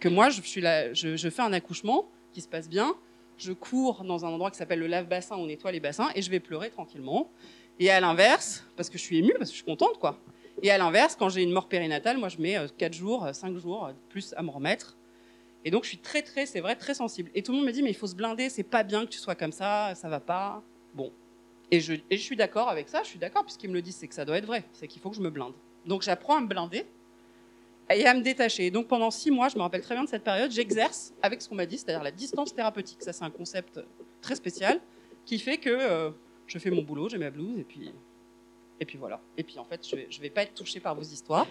que 0.01 0.09
moi, 0.09 0.31
je, 0.31 0.41
suis 0.41 0.63
là, 0.63 0.93
je, 0.95 1.17
je 1.17 1.29
fais 1.29 1.43
un 1.43 1.53
accouchement 1.53 2.07
qui 2.33 2.41
se 2.41 2.49
passe 2.49 2.69
bien, 2.69 2.95
je 3.37 3.53
cours 3.53 4.03
dans 4.05 4.25
un 4.25 4.29
endroit 4.29 4.51
qui 4.51 4.57
s'appelle 4.57 4.81
le 4.81 4.87
lave-bassin, 4.87 5.37
on 5.37 5.47
nettoie 5.47 5.73
les 5.73 5.81
bassins, 5.81 6.09
et 6.15 6.23
je 6.23 6.31
vais 6.31 6.41
pleurer 6.41 6.71
tranquillement. 6.71 7.31
Et 7.79 7.91
à 7.91 8.01
l'inverse, 8.01 8.65
parce 8.77 8.89
que 8.89 8.99
je 8.99 9.03
suis 9.03 9.19
émue, 9.19 9.35
parce 9.39 9.51
que 9.51 9.57
je 9.57 9.63
suis 9.63 9.65
contente, 9.65 9.99
quoi. 9.99 10.19
Et 10.63 10.71
à 10.71 10.79
l'inverse, 10.79 11.17
quand 11.19 11.29
j'ai 11.29 11.43
une 11.43 11.53
mort 11.53 11.69
périnatale, 11.69 12.19
moi, 12.19 12.29
je 12.29 12.39
mets 12.39 12.57
4 12.79 12.93
euh, 12.93 12.97
jours, 12.97 13.29
5 13.33 13.55
euh, 13.55 13.59
jours, 13.59 13.87
euh, 13.87 13.93
plus 14.09 14.35
à 14.37 14.43
me 14.43 14.51
remettre. 14.51 14.97
Et 15.65 15.71
donc, 15.71 15.85
je 15.85 15.89
suis 15.89 15.99
très, 15.99 16.23
très, 16.23 16.47
c'est 16.47 16.61
vrai, 16.61 16.77
très 16.77 16.95
sensible. 16.95 17.31
Et 17.35 17.43
tout 17.43 17.53
le 17.53 17.59
monde 17.59 17.67
me 17.67 17.73
dit, 17.73 17.83
mais 17.83 17.91
il 17.91 17.97
faut 17.97 18.07
se 18.07 18.15
blinder, 18.15 18.49
c'est 18.51 18.63
pas 18.63 18.83
bien 18.83 19.05
que 19.05 19.11
tu 19.11 19.19
sois 19.19 19.35
comme 19.35 19.53
ça, 19.53 19.95
ça 19.95 20.09
va 20.09 20.21
pas. 20.21 20.63
Bon. 20.95 21.11
Et 21.71 21.81
je, 21.81 21.95
et 22.11 22.19
suis 22.19 22.37
d'accord 22.37 22.69
avec 22.69 22.89
ça, 22.89 23.03
je 23.03 23.09
suis 23.09 23.19
d'accord, 23.19 23.43
puisqu'ils 23.45 23.69
me 23.69 23.75
le 23.75 23.83
disent, 23.83 23.97
c'est 23.97 24.09
que 24.09 24.15
ça 24.15 24.25
doit 24.25 24.37
être 24.37 24.47
vrai, 24.47 24.65
c'est 24.73 24.87
qu'il 24.87 25.01
faut 25.01 25.11
que 25.11 25.17
je 25.17 25.23
me 25.23 25.31
blinde. 25.31 25.55
Donc, 25.87 26.03
j'apprends 26.03 26.37
à 26.37 26.41
me 26.41 26.47
blinder 26.47 26.87
et 27.91 28.07
à 28.07 28.15
me 28.15 28.23
détacher. 28.23 28.71
Donc 28.71 28.87
pendant 28.89 29.11
six 29.11 29.31
mois, 29.31 29.49
je 29.49 29.57
me 29.57 29.61
rappelle 29.61 29.83
très 29.83 29.95
bien 29.95 30.05
de 30.05 30.09
cette 30.09 30.25
période, 30.25 30.51
j'exerce 30.51 31.13
avec 31.21 31.43
ce 31.43 31.49
qu'on 31.51 31.55
m'a 31.55 31.67
dit, 31.67 31.77
c'est-à-dire 31.77 32.03
la 32.03 32.11
distance 32.11 32.55
thérapeutique. 32.55 33.03
Ça, 33.03 33.13
c'est 33.13 33.25
un 33.25 33.31
concept 33.31 33.79
très 34.23 34.37
spécial 34.37 34.81
qui 35.27 35.39
fait 35.39 35.59
que 35.59 36.11
je 36.47 36.59
fais 36.59 36.71
mon 36.71 36.81
boulot, 36.81 37.11
j'ai 37.11 37.19
ma 37.19 37.29
blouse, 37.31 37.59
et 37.59 37.65
puis, 37.65 37.93
et 38.81 38.85
puis 38.85 38.99
voilà. 38.99 39.21
Et 39.37 39.43
puis 39.43 39.59
en 39.59 39.65
fait, 39.65 39.87
je 39.89 39.97
vais, 39.97 40.09
vais 40.21 40.31
pas 40.31 40.43
être 40.43 40.55
touchée 40.55 40.81
par 40.81 40.95
vos 40.95 41.03
histoires. 41.03 41.47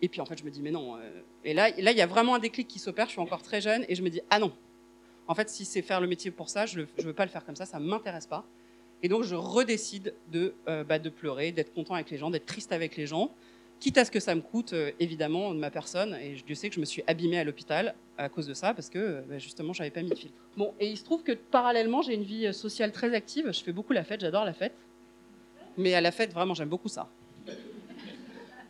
Et 0.00 0.08
puis 0.08 0.20
en 0.20 0.26
fait, 0.26 0.38
je 0.38 0.44
me 0.44 0.50
dis, 0.50 0.60
mais 0.60 0.70
non. 0.70 0.96
Euh, 0.96 1.00
et 1.44 1.54
là, 1.54 1.70
là, 1.78 1.92
il 1.92 1.96
y 1.96 2.02
a 2.02 2.06
vraiment 2.06 2.34
un 2.34 2.38
déclic 2.38 2.66
qui 2.66 2.78
s'opère. 2.78 3.06
Je 3.06 3.12
suis 3.12 3.20
encore 3.20 3.42
très 3.42 3.60
jeune 3.60 3.84
et 3.88 3.94
je 3.94 4.02
me 4.02 4.10
dis, 4.10 4.20
ah 4.30 4.38
non. 4.38 4.52
En 5.28 5.34
fait, 5.34 5.48
si 5.48 5.64
c'est 5.64 5.82
faire 5.82 6.00
le 6.00 6.08
métier 6.08 6.30
pour 6.30 6.48
ça, 6.48 6.66
je 6.66 6.80
ne 6.80 7.02
veux 7.02 7.12
pas 7.12 7.24
le 7.24 7.30
faire 7.30 7.44
comme 7.44 7.56
ça, 7.56 7.64
ça 7.64 7.78
ne 7.78 7.86
m'intéresse 7.86 8.26
pas. 8.26 8.44
Et 9.04 9.08
donc, 9.08 9.22
je 9.22 9.34
redécide 9.34 10.14
de, 10.30 10.54
euh, 10.68 10.84
bah, 10.84 10.98
de 10.98 11.08
pleurer, 11.08 11.52
d'être 11.52 11.72
content 11.72 11.94
avec 11.94 12.10
les 12.10 12.18
gens, 12.18 12.30
d'être 12.30 12.46
triste 12.46 12.72
avec 12.72 12.96
les 12.96 13.06
gens 13.06 13.32
quitte 13.82 13.98
à 13.98 14.04
ce 14.04 14.12
que 14.12 14.20
ça 14.20 14.36
me 14.36 14.40
coûte 14.40 14.74
euh, 14.74 14.92
évidemment 15.00 15.52
de 15.52 15.58
ma 15.58 15.68
personne. 15.68 16.14
Et 16.22 16.36
je 16.36 16.54
sais 16.54 16.68
que 16.68 16.76
je 16.76 16.80
me 16.80 16.84
suis 16.84 17.02
abîmée 17.08 17.40
à 17.40 17.42
l'hôpital 17.42 17.96
à 18.16 18.28
cause 18.28 18.46
de 18.46 18.54
ça 18.54 18.74
parce 18.74 18.88
que 18.88 19.24
bah, 19.28 19.38
justement 19.38 19.72
j'avais 19.72 19.90
pas 19.90 20.02
mis 20.02 20.10
de 20.10 20.14
filtre. 20.14 20.36
Bon, 20.56 20.72
et 20.78 20.88
il 20.88 20.96
se 20.96 21.02
trouve 21.02 21.24
que 21.24 21.32
parallèlement 21.32 22.00
j'ai 22.00 22.14
une 22.14 22.22
vie 22.22 22.54
sociale 22.54 22.92
très 22.92 23.12
active. 23.12 23.50
Je 23.52 23.60
fais 23.60 23.72
beaucoup 23.72 23.92
la 23.92 24.04
fête, 24.04 24.20
j'adore 24.20 24.44
la 24.44 24.52
fête. 24.52 24.72
Mais 25.76 25.94
à 25.94 26.00
la 26.00 26.12
fête, 26.12 26.32
vraiment, 26.32 26.54
j'aime 26.54 26.68
beaucoup 26.68 26.88
ça. 26.88 27.08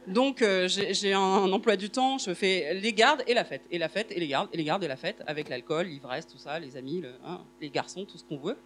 Donc 0.06 0.44
j'ai 0.66 1.12
un 1.12 1.52
emploi 1.52 1.76
du 1.76 1.88
temps, 1.88 2.18
je 2.18 2.35
fais 2.35 2.75
les 2.75 2.92
gardes 2.92 3.23
et 3.28 3.35
la 3.35 3.44
fête, 3.44 3.62
et 3.71 3.78
la 3.78 3.88
fête 3.88 4.11
et 4.11 4.18
les 4.18 4.26
gardes, 4.26 4.49
et 4.52 4.56
les 4.56 4.64
gardes 4.64 4.82
et 4.82 4.88
la 4.88 4.97
fête, 4.97 5.23
avec 5.28 5.49
l'alcool, 5.49 5.87
l'ivresse, 5.87 6.26
tout 6.26 6.38
ça, 6.38 6.59
les 6.59 6.76
amis, 6.76 7.04
hein, 7.25 7.40
les 7.61 7.71
garçons, 7.71 8.04
tout 8.04 8.18
ce 8.18 8.25
qu'on 8.25 8.38
veut. 8.38 8.56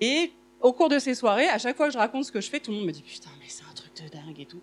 Et 0.00 0.32
au 0.60 0.72
cours 0.72 0.88
de 0.88 0.98
ces 0.98 1.14
soirées, 1.14 1.48
à 1.48 1.58
chaque 1.58 1.76
fois 1.76 1.86
que 1.86 1.92
je 1.92 1.98
raconte 1.98 2.24
ce 2.24 2.32
que 2.32 2.40
je 2.40 2.50
fais, 2.50 2.58
tout 2.58 2.72
le 2.72 2.78
monde 2.78 2.86
me 2.86 2.92
dit 2.92 3.02
putain 3.02 3.30
mais 3.38 3.46
c'est 3.46 3.62
un 3.70 3.74
truc 3.74 3.92
de 4.02 4.08
dingue 4.08 4.40
et 4.40 4.46
tout 4.46 4.62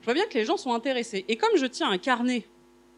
je 0.00 0.04
vois 0.06 0.14
bien 0.14 0.26
que 0.26 0.34
les 0.34 0.44
gens 0.44 0.56
sont 0.56 0.72
intéressés. 0.72 1.24
Et 1.28 1.36
comme 1.36 1.56
je 1.56 1.66
tiens 1.66 1.90
un 1.90 1.98
carnet, 1.98 2.46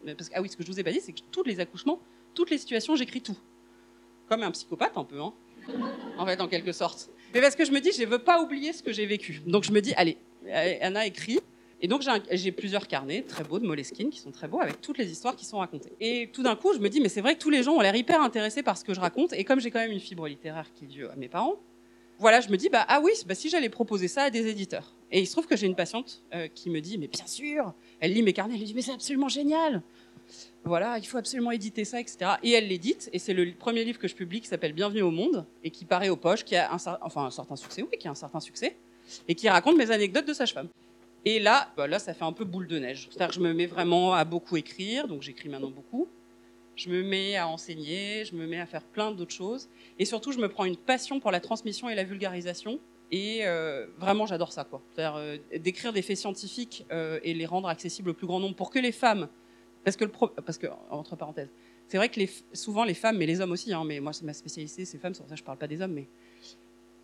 parce 0.04 0.28
que, 0.28 0.34
ah 0.36 0.42
oui, 0.42 0.48
ce 0.48 0.56
que 0.56 0.62
je 0.62 0.70
vous 0.70 0.78
ai 0.78 0.84
pas 0.84 0.92
dit, 0.92 1.00
c'est 1.00 1.12
que 1.12 1.20
tous 1.30 1.42
les 1.44 1.60
accouchements, 1.60 2.00
toutes 2.34 2.50
les 2.50 2.58
situations, 2.58 2.96
j'écris 2.96 3.20
tout. 3.20 3.36
Comme 4.28 4.42
un 4.42 4.50
psychopathe 4.50 4.96
un 4.96 5.04
peu, 5.04 5.20
hein. 5.20 5.32
en 6.16 6.26
fait, 6.26 6.40
en 6.40 6.48
quelque 6.48 6.72
sorte. 6.72 7.10
Mais 7.34 7.40
parce 7.40 7.56
que 7.56 7.64
je 7.64 7.72
me 7.72 7.80
dis, 7.80 7.92
je 7.92 8.02
ne 8.02 8.06
veux 8.06 8.18
pas 8.18 8.42
oublier 8.42 8.72
ce 8.72 8.82
que 8.82 8.92
j'ai 8.92 9.06
vécu. 9.06 9.40
Donc 9.46 9.64
je 9.64 9.72
me 9.72 9.80
dis, 9.80 9.94
allez, 9.96 10.18
Anna 10.80 11.06
écrit. 11.06 11.40
Et 11.80 11.88
donc 11.88 12.02
j'ai 12.30 12.52
plusieurs 12.52 12.86
carnets 12.86 13.22
très 13.22 13.42
beaux 13.42 13.58
de 13.58 13.66
Moleskine 13.66 14.10
qui 14.10 14.20
sont 14.20 14.30
très 14.30 14.46
beaux 14.46 14.60
avec 14.60 14.80
toutes 14.80 14.98
les 14.98 15.10
histoires 15.10 15.34
qui 15.34 15.44
sont 15.44 15.58
racontées. 15.58 15.92
Et 16.00 16.30
tout 16.32 16.44
d'un 16.44 16.54
coup, 16.54 16.72
je 16.74 16.78
me 16.78 16.88
dis, 16.88 17.00
mais 17.00 17.08
c'est 17.08 17.20
vrai 17.20 17.34
que 17.34 17.40
tous 17.40 17.50
les 17.50 17.64
gens 17.64 17.72
ont 17.72 17.80
l'air 17.80 17.96
hyper 17.96 18.22
intéressés 18.22 18.62
par 18.62 18.78
ce 18.78 18.84
que 18.84 18.94
je 18.94 19.00
raconte. 19.00 19.32
Et 19.32 19.42
comme 19.42 19.60
j'ai 19.60 19.72
quand 19.72 19.80
même 19.80 19.90
une 19.90 20.00
fibre 20.00 20.28
littéraire 20.28 20.66
qui 20.74 20.84
est 20.84 20.88
due 20.88 21.06
à 21.06 21.16
mes 21.16 21.28
parents, 21.28 21.56
voilà, 22.18 22.40
je 22.40 22.50
me 22.50 22.56
dis, 22.56 22.68
bah, 22.68 22.84
ah 22.86 23.00
oui, 23.02 23.10
bah, 23.26 23.34
si 23.34 23.48
j'allais 23.48 23.68
proposer 23.68 24.06
ça 24.06 24.24
à 24.24 24.30
des 24.30 24.46
éditeurs. 24.46 24.94
Et 25.10 25.20
il 25.20 25.26
se 25.26 25.32
trouve 25.32 25.48
que 25.48 25.56
j'ai 25.56 25.66
une 25.66 25.74
patiente 25.74 26.22
euh, 26.34 26.46
qui 26.46 26.70
me 26.70 26.80
dit, 26.80 26.96
mais 26.96 27.08
bien 27.08 27.26
sûr, 27.26 27.74
elle 27.98 28.12
lit 28.12 28.22
mes 28.22 28.32
carnets, 28.32 28.54
elle 28.54 28.62
dit, 28.62 28.74
mais 28.74 28.82
c'est 28.82 28.92
absolument 28.92 29.28
génial. 29.28 29.82
Voilà, 30.64 30.98
il 30.98 31.06
faut 31.06 31.18
absolument 31.18 31.50
éditer 31.50 31.84
ça, 31.84 32.00
etc. 32.00 32.32
Et 32.42 32.52
elle 32.52 32.68
l'édite, 32.68 33.10
et 33.12 33.18
c'est 33.18 33.34
le 33.34 33.52
premier 33.52 33.84
livre 33.84 33.98
que 33.98 34.08
je 34.08 34.14
publie 34.14 34.40
qui 34.40 34.48
s'appelle 34.48 34.72
Bienvenue 34.72 35.02
au 35.02 35.10
monde, 35.10 35.44
et 35.64 35.70
qui 35.70 35.84
paraît 35.84 36.08
aux 36.08 36.16
poches, 36.16 36.44
qui 36.44 36.56
a 36.56 36.72
un, 36.72 36.78
enfin, 37.00 37.24
un 37.24 37.30
certain 37.30 37.56
succès, 37.56 37.82
oui, 37.82 37.98
qui 37.98 38.08
a 38.08 38.10
un 38.10 38.16
certain 38.16 38.40
succès, 38.40 38.76
et 39.28 39.34
qui 39.34 39.48
raconte 39.48 39.76
mes 39.76 39.90
anecdotes 39.90 40.26
de 40.26 40.32
sage-femme. 40.32 40.68
Et 41.24 41.38
là, 41.38 41.72
bah, 41.76 41.86
là, 41.86 41.98
ça 41.98 42.14
fait 42.14 42.24
un 42.24 42.32
peu 42.32 42.44
boule 42.44 42.66
de 42.66 42.78
neige. 42.78 43.08
C'est-à-dire 43.10 43.28
que 43.28 43.34
je 43.34 43.40
me 43.40 43.52
mets 43.52 43.66
vraiment 43.66 44.14
à 44.14 44.24
beaucoup 44.24 44.56
écrire, 44.56 45.08
donc 45.08 45.22
j'écris 45.22 45.48
maintenant 45.48 45.70
beaucoup 45.70 46.08
je 46.76 46.88
me 46.88 47.02
mets 47.02 47.36
à 47.36 47.48
enseigner, 47.48 48.24
je 48.24 48.34
me 48.34 48.46
mets 48.46 48.60
à 48.60 48.66
faire 48.66 48.82
plein 48.82 49.12
d'autres 49.12 49.34
choses. 49.34 49.68
Et 49.98 50.04
surtout, 50.04 50.32
je 50.32 50.38
me 50.38 50.48
prends 50.48 50.64
une 50.64 50.76
passion 50.76 51.20
pour 51.20 51.30
la 51.30 51.40
transmission 51.40 51.88
et 51.88 51.94
la 51.94 52.04
vulgarisation. 52.04 52.80
Et 53.10 53.40
euh, 53.42 53.86
vraiment, 53.98 54.26
j'adore 54.26 54.52
ça, 54.52 54.64
quoi. 54.64 54.80
Faire 54.96 55.16
euh, 55.16 55.36
d'écrire 55.58 55.92
des 55.92 56.02
faits 56.02 56.16
scientifiques 56.16 56.86
euh, 56.90 57.20
et 57.22 57.34
les 57.34 57.44
rendre 57.44 57.68
accessibles 57.68 58.10
au 58.10 58.14
plus 58.14 58.26
grand 58.26 58.40
nombre 58.40 58.56
pour 58.56 58.70
que 58.70 58.78
les 58.78 58.92
femmes, 58.92 59.28
parce 59.84 59.96
que 59.96 60.04
le 60.04 60.10
parce 60.10 60.58
que 60.58 60.66
entre 60.90 61.16
parenthèses, 61.16 61.50
c'est 61.88 61.96
vrai 61.96 62.08
que 62.08 62.20
les, 62.20 62.30
souvent 62.52 62.84
les 62.84 62.94
femmes, 62.94 63.18
mais 63.18 63.26
les 63.26 63.40
hommes 63.40 63.52
aussi, 63.52 63.72
hein, 63.72 63.82
mais 63.84 64.00
moi 64.00 64.12
c'est 64.12 64.24
ma 64.24 64.32
spécialité, 64.32 64.84
c'est 64.84 64.98
femmes, 64.98 65.14
sur 65.14 65.26
ça 65.28 65.34
je 65.34 65.42
parle 65.42 65.58
pas 65.58 65.68
des 65.68 65.80
hommes, 65.80 65.92
mais 65.92 66.08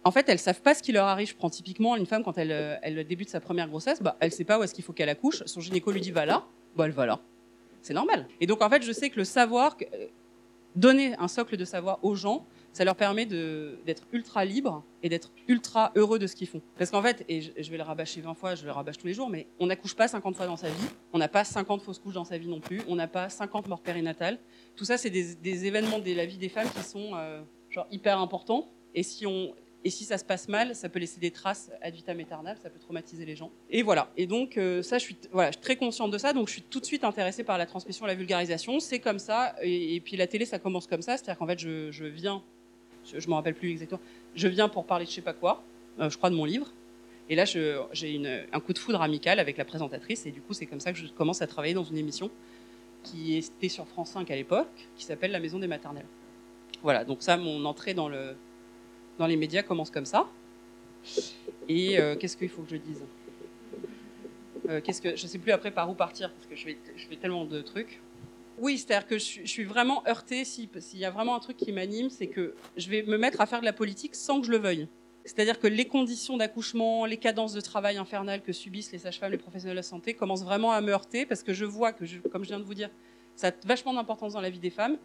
en 0.05 0.11
fait 0.11 0.29
elles 0.29 0.39
savent 0.39 0.63
pas 0.63 0.75
ce 0.75 0.83
qui 0.83 0.93
leur 0.93 1.07
arrive. 1.07 1.29
Je 1.29 1.35
prends 1.35 1.51
typiquement 1.51 1.97
une 1.97 2.07
femme 2.07 2.23
quand 2.23 2.39
elle, 2.39 2.79
elle 2.83 3.07
débute 3.07 3.29
sa 3.29 3.41
première 3.41 3.69
grossesse, 3.69 4.03
bah 4.03 4.17
elle 4.21 4.33
sait 4.33 4.45
pas 4.45 4.59
où 4.59 4.63
est-ce 4.63 4.75
qu'il 4.75 4.85
faut 4.85 4.93
qu'elle 4.93 5.09
accouche. 5.09 5.43
Son 5.47 5.61
gynéco 5.61 5.91
lui 5.91 6.01
dit 6.01 6.11
va 6.11 6.27
là, 6.27 6.45
bah 6.77 6.87
elle 6.87 6.93
va 6.93 7.07
là 7.07 7.21
c'est 7.83 7.95
normal. 7.95 8.27
Et 8.41 8.47
donc 8.47 8.63
en 8.63 8.69
fait, 8.69 8.83
je 8.83 8.93
sais 8.93 9.11
que 9.11 9.17
le 9.17 9.25
savoir, 9.25 9.77
donner 10.79 11.15
un 11.19 11.29
socle 11.29 11.57
de 11.57 11.65
savoir 11.65 11.99
aux 12.03 12.15
gens, 12.15 12.47
ça 12.73 12.85
leur 12.85 12.95
permet 12.95 13.27
d'être 13.27 14.07
ultra 14.13 14.45
libres 14.45 14.85
et 15.03 15.09
d'être 15.09 15.33
ultra 15.49 15.91
heureux 15.97 16.19
de 16.19 16.27
ce 16.27 16.37
qu'ils 16.37 16.47
font. 16.47 16.63
Parce 16.77 16.91
qu'en 16.91 17.03
fait, 17.03 17.25
et 17.29 17.41
je, 17.41 17.71
vais 17.71 17.77
le 17.77 17.83
rabâcher 17.83 18.21
20 18.21 18.35
fois, 18.35 18.55
je 18.55 18.65
le 18.65 18.71
rabâche 18.71 18.99
tous 18.99 19.07
les 19.07 19.15
jours, 19.15 19.29
mais 19.29 19.49
on 19.59 19.67
n'accouche 19.67 19.97
pas 19.97 20.07
50 20.07 20.37
fois 20.37 20.47
dans 20.47 20.57
sa 20.57 20.69
vie, 20.69 20.89
on 21.13 21.19
n'a 21.19 21.29
pas 21.29 21.45
50 21.45 21.83
fausses 21.83 21.99
couches 21.99 22.15
dans 22.15 22.25
sa 22.25 22.39
vie 22.39 22.49
non 22.49 22.61
plus, 22.61 22.83
on 22.87 22.95
n'a 22.95 23.09
pas 23.09 23.29
50 23.29 23.67
morts 23.69 23.81
périnatales. 23.81 24.39
Tout 24.77 24.85
ça, 24.85 24.97
c'est 24.97 25.11
des, 25.11 25.67
événements 25.67 25.99
de 25.99 26.13
la 26.13 26.27
vie 26.27 26.39
des 26.39 26.49
femmes 26.49 26.69
qui 26.71 26.83
sont 26.83 27.11
euh, 27.15 27.43
genre 27.71 27.87
hyper 27.91 28.21
importants. 28.21 28.69
Et 28.95 29.03
si 29.03 29.27
on 29.27 29.55
et 29.85 29.91
si 29.91 30.05
ça 30.05 30.19
se 30.19 30.25
passe 30.25 30.49
mal, 30.49 30.75
ça 30.75 30.89
peut 30.89 30.99
laisser 30.99 31.21
des 31.21 31.31
traces 31.31 31.71
ad 31.81 31.95
vitam 31.95 32.19
aeternam, 32.19 32.57
ça 32.61 32.69
peut 32.69 32.81
traumatiser 32.81 33.25
les 33.25 33.37
gens. 33.37 33.53
Et 33.71 33.83
voilà. 33.83 34.11
Et 34.17 34.27
donc 34.27 34.57
euh, 34.57 34.83
ça, 34.83 34.99
je 34.99 35.05
suis, 35.05 35.17
très 35.61 35.77
consciente 35.77 36.11
de 36.11 36.19
ça, 36.19 36.33
donc 36.33 36.49
je 36.49 36.55
suis 36.55 36.63
tout 36.63 36.81
de 36.81 36.85
suite 36.85 37.05
intéressée 37.05 37.45
par 37.45 37.59
la 37.59 37.67
transmission, 37.67 38.05
la 38.05 38.17
vulgarisation. 38.17 38.81
C'est 38.81 38.99
comme 38.99 39.21
ça. 39.21 39.55
Et, 39.63 40.01
puis 40.01 40.17
la 40.17 40.27
télé, 40.27 40.47
ça 40.47 40.59
commence 40.59 40.87
comme 40.87 41.03
ça, 41.03 41.17
c'est-à-dire 41.17 41.39
qu'en 41.39 41.47
fait, 41.47 41.61
je, 41.61 42.05
viens, 42.05 42.43
je, 43.05 43.21
je 43.21 43.29
me 43.29 43.35
rappelle 43.35 43.55
plus 43.55 43.71
exactement, 43.71 44.01
je 44.35 44.49
viens 44.49 44.69
pour 44.69 44.85
parler 44.85 45.05
de 45.05 45.11
je 45.11 45.15
sais 45.15 45.23
pas 45.23 45.33
quoi, 45.33 45.63
euh, 46.01 46.11
je 46.11 46.17
crois 46.17 46.31
de 46.31 46.35
mon 46.35 46.45
livre. 46.45 46.73
Et 47.31 47.35
là, 47.35 47.45
j'ai 47.45 48.47
un 48.53 48.61
coup 48.61 48.73
de 48.73 48.79
foudre 48.79 49.03
amical 49.03 49.39
avec 49.39 49.59
la 49.59 49.65
présentatrice, 49.65 50.25
et 50.27 50.31
du 50.31 50.41
coup, 50.41 50.55
c'est 50.55 50.67
comme 50.67 50.81
ça 50.81 50.93
que 50.93 50.99
je 50.99 51.07
commence 51.09 51.43
à 51.43 51.47
travailler 51.47 51.75
dans 51.75 51.85
une 51.85 51.99
émission 51.99 52.31
qui 53.05 53.37
était 53.37 53.69
sur 53.69 53.87
France 53.87 54.11
5 54.11 54.31
à 54.31 54.35
l'époque, 54.35 54.89
qui 54.97 55.05
s'appelle 55.05 55.31
La 55.31 55.39
Maison 55.39 55.59
des 55.59 55.67
Maternelles. 55.67 56.07
Voilà. 56.83 57.05
Donc 57.05 57.23
ça, 57.23 57.37
mon 57.37 57.65
entrée 57.65 57.95
dans 57.95 58.09
le 58.09 58.35
dans 59.19 59.27
les 59.27 59.37
médias 59.37 59.63
commence 59.63 59.91
comme 59.91 60.07
ça. 60.07 60.27
Et 61.69 61.99
euh, 61.99 62.17
qu'est-ce 62.17 62.37
qu'il 62.37 62.49
faut 62.49 62.63
que 62.63 62.71
je 62.71 62.77
dise? 62.77 63.05
Euh, 64.69 64.81
qu'est-ce 64.83 65.01
que, 65.01 65.17
Je 65.17 65.23
ne 65.23 65.29
sais 65.29 65.39
plus 65.39 65.53
après 65.53 65.71
par 65.71 65.91
où 65.91 65.95
partir, 65.95 66.33
parce 66.33 66.47
que 66.47 66.57
je 66.57 67.07
fais 67.07 67.17
tellement 67.17 67.45
de 67.45 67.61
trucs. 67.61 68.01
Oui, 68.61 68.79
c'est-à-dire 68.79 69.07
que 69.07 69.19
je, 69.19 69.45
suis 69.45 69.65
vraiment 69.65 70.03
heurtée, 70.07 70.45
s'il 70.45 70.69
y 70.95 71.05
a 71.05 71.11
vraiment 71.11 71.37
un 71.37 71.39
truc 71.39 71.57
qui 71.57 71.71
m'anime, 71.73 72.11
c'est 72.11 72.27
que 72.27 72.55
je 72.77 72.91
vais 72.91 73.03
me 73.03 73.17
mettre 73.17 73.41
à 73.41 73.47
faire 73.47 73.61
de 73.61 73.65
la 73.65 73.73
politique 73.73 74.15
sans 74.15 74.41
que 74.41 74.47
je 74.47 74.51
le 74.51 74.59
veuille. 74.59 74.89
C'est-à-dire 75.25 75.61
que 75.61 75.67
les 75.67 75.85
conditions 75.85 76.37
d'accouchement, 76.37 77.05
les 77.05 77.19
cadences 77.19 77.53
de 77.53 77.61
travail 77.61 77.99
infernales 77.99 78.43
que 78.43 78.53
subissent 78.53 78.91
les 78.93 78.99
sages-femmes, 78.99 79.31
les 79.31 79.39
professionnels 79.39 79.77
de 79.77 79.79
la 79.79 79.83
santé 79.83 80.15
commencent 80.15 80.43
vraiment 80.43 80.73
à 80.73 80.81
me 80.81 80.91
heurter 80.91 81.27
parce 81.27 81.43
que 81.43 81.53
je 81.53 81.67
vois 81.67 81.93
que, 81.93 82.05
comme 82.31 82.43
je 82.45 82.49
viens 82.49 82.59
de 82.59 82.65
vous 82.65 82.75
dire, 82.75 82.91
ça 83.37 83.49
a 83.49 83.53
vachement 83.65 83.95
d'importance 83.95 84.33
dans 84.33 84.41
la 84.41 84.51
vie 84.51 84.59
des 84.59 84.71
femmes. 84.71 84.97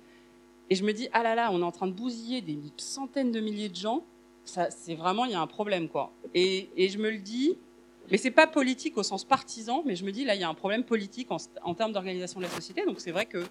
Et 0.69 0.75
je 0.75 0.83
me 0.83 0.93
dis, 0.93 1.09
ah 1.13 1.23
là 1.23 1.35
là, 1.35 1.49
on 1.51 1.61
est 1.61 1.65
en 1.65 1.71
train 1.71 1.87
de 1.87 1.93
bousiller 1.93 2.41
des 2.41 2.57
centaines 2.77 3.31
de 3.31 3.39
milliers 3.39 3.69
de 3.69 3.75
gens. 3.75 4.03
Ça, 4.45 4.69
c'est 4.71 4.95
vraiment, 4.95 5.25
il 5.25 5.31
y 5.31 5.35
a 5.35 5.41
un 5.41 5.47
problème, 5.47 5.87
quoi. 5.87 6.11
Et, 6.33 6.69
et 6.75 6.89
je 6.89 6.97
me 6.97 7.09
le 7.09 7.19
dis, 7.19 7.57
mais 8.11 8.17
c'est 8.17 8.31
pas 8.31 8.47
politique 8.47 8.97
au 8.97 9.03
sens 9.03 9.23
partisan, 9.23 9.83
mais 9.85 9.95
je 9.95 10.03
me 10.03 10.11
dis, 10.11 10.25
là, 10.25 10.35
il 10.35 10.41
y 10.41 10.43
a 10.43 10.49
un 10.49 10.53
problème 10.53 10.83
politique 10.83 11.29
en, 11.31 11.73
termes 11.73 11.93
d'organisation 11.93 12.39
de 12.39 12.45
la 12.45 12.51
société. 12.51 12.85
Donc 12.85 12.99
c'est 12.99 13.11
vrai 13.11 13.25
que, 13.25 13.43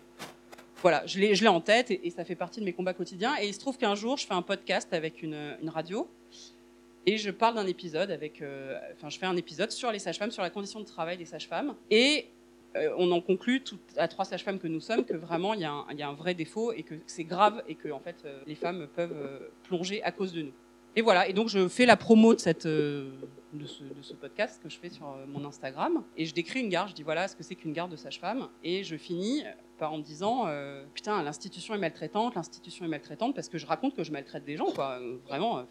voilà, 0.83 1.07
je 1.07 1.19
l'ai, 1.19 1.35
je 1.35 1.43
l'ai 1.43 1.49
en 1.49 1.61
tête 1.61 1.91
et, 1.91 2.11
ça 2.11 2.25
fait 2.25 2.35
partie 2.35 2.61
de 2.61 2.65
mes 2.65 2.73
combats 2.73 2.95
quotidiens. 2.95 3.35
Et 3.41 3.47
il 3.49 3.55
se 3.55 3.61
trouve 3.61 3.79
qu'un 3.79 3.95
jour, 3.95 4.17
je 4.19 4.27
fais 4.27 4.35
un 4.35 4.43
podcast 4.43 4.93
avec 4.93 5.23
une, 5.23 5.57
une 5.63 5.69
radio 5.69 6.09
et 7.07 7.19
je 7.19 7.31
parle 7.31 7.55
d'un 7.55 7.67
épisode 7.67 8.11
avec, 8.11 8.43
euh, 8.43 8.79
enfin, 8.95 9.09
je 9.09 9.19
fais 9.19 9.27
un 9.27 9.37
épisode 9.37 9.71
sur 9.71 9.91
les 9.91 9.99
sages-femmes, 9.99 10.31
sur 10.31 10.43
la 10.43 10.51
condition 10.51 10.81
de 10.81 10.85
travail 10.85 11.17
des 11.17 11.25
sages-femmes. 11.25 11.75
Et 11.91 12.29
on 12.97 13.11
en 13.13 13.21
conclut 13.21 13.63
à 13.97 14.09
trois 14.09 14.25
sages-femmes 14.25 14.59
que 14.59 14.69
nous 14.69 14.81
sommes 14.81 15.05
que 15.05 15.15
vraiment 15.15 15.55
il 15.55 15.61
y, 15.61 15.65
a 15.65 16.09
un, 16.09 16.15
vrai 16.15 16.35
défaut 16.35 16.73
et 16.73 16.83
que 16.83 16.95
c'est 17.07 17.25
grave 17.25 17.63
et 17.69 17.75
que 17.75 17.91
en 17.91 18.01
fait 18.01 18.17
euh, 18.25 18.41
les 18.47 18.55
femmes 18.55 18.89
peuvent 18.95 19.13
euh, 19.15 19.51
plonger 19.65 20.03
à 20.03 20.13
cause 20.13 20.33
de 20.33 20.43
nous. 20.43 20.53
Et 20.95 21.01
voilà, 21.01 21.27
et 21.27 21.33
donc 21.33 21.49
je 21.49 21.69
fais 21.69 21.87
la 21.87 21.97
promo 21.97 22.35
de, 22.35 22.39
ce, 22.41 24.15
podcast 24.21 24.61
que 24.63 24.69
je 24.69 24.79
fais 24.79 24.91
sur 24.91 25.17
mon 25.27 25.45
Instagram 25.47 26.05
et 26.19 26.27
je 26.27 26.35
décris 26.35 26.61
une 26.61 26.69
garde, 26.69 26.91
je 26.91 26.95
dis 26.95 27.03
voilà 27.03 27.29
ce 27.29 27.37
que 27.37 27.43
c'est 27.43 27.55
qu'une 27.55 27.73
garde 27.73 27.91
de 27.91 27.97
sage-femme 27.97 28.49
et 28.63 28.85
je 28.85 28.97
finis 28.97 29.43
par 29.79 29.95
en 29.95 29.99
me 29.99 30.03
disant 30.03 30.47
putain 30.93 31.23
l'institution 31.23 31.75
est 31.75 31.79
maltraitante, 31.79 32.35
l'institution 32.35 32.85
est 32.85 32.89
maltraitante 32.89 33.35
parce 33.35 33.49
que 33.49 33.57
je 33.57 33.65
raconte 33.65 33.97
que 33.97 34.05
je 34.05 34.13
maltraite 34.13 34.45
des 34.45 34.59
gens 34.59 34.71
quoi, 34.71 35.01
vraiment 35.27 35.65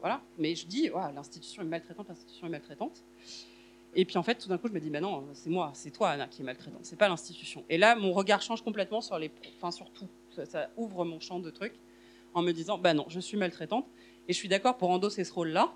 voilà, 0.00 0.22
mais 0.38 0.54
je 0.54 0.66
dis 0.66 0.90
l'institution 1.14 1.62
est 1.62 1.66
maltraitante, 1.66 2.08
l'institution 2.08 2.46
est 2.46 2.50
maltraitante. 2.50 3.04
Et 3.98 4.04
puis 4.04 4.18
en 4.18 4.22
fait, 4.22 4.34
tout 4.36 4.48
d'un 4.48 4.58
coup, 4.58 4.68
je 4.68 4.74
me 4.74 4.78
dis, 4.78 4.90
bah 4.90 5.00
non, 5.00 5.24
c'est 5.32 5.48
moi, 5.48 5.70
c'est 5.74 5.90
toi, 5.90 6.10
Anna, 6.10 6.28
qui 6.28 6.42
est 6.42 6.44
maltraitante, 6.44 6.80
c'est 6.82 6.98
pas 6.98 7.08
l'institution. 7.08 7.64
Et 7.70 7.78
là, 7.78 7.96
mon 7.96 8.12
regard 8.12 8.42
change 8.42 8.62
complètement 8.62 9.00
sur 9.00 9.18
les, 9.18 9.30
enfin 9.56 9.70
sur 9.70 9.90
tout. 9.90 10.06
Ça, 10.44 10.68
ouvre 10.76 11.06
mon 11.06 11.18
champ 11.18 11.40
de 11.40 11.48
trucs 11.48 11.72
en 12.34 12.42
me 12.42 12.52
disant, 12.52 12.76
bah 12.76 12.92
non, 12.92 13.06
je 13.08 13.18
suis 13.18 13.38
maltraitante 13.38 13.86
et 14.28 14.34
je 14.34 14.38
suis 14.38 14.48
d'accord 14.48 14.76
pour 14.76 14.90
endosser 14.90 15.24
ce 15.24 15.32
rôle-là. 15.32 15.72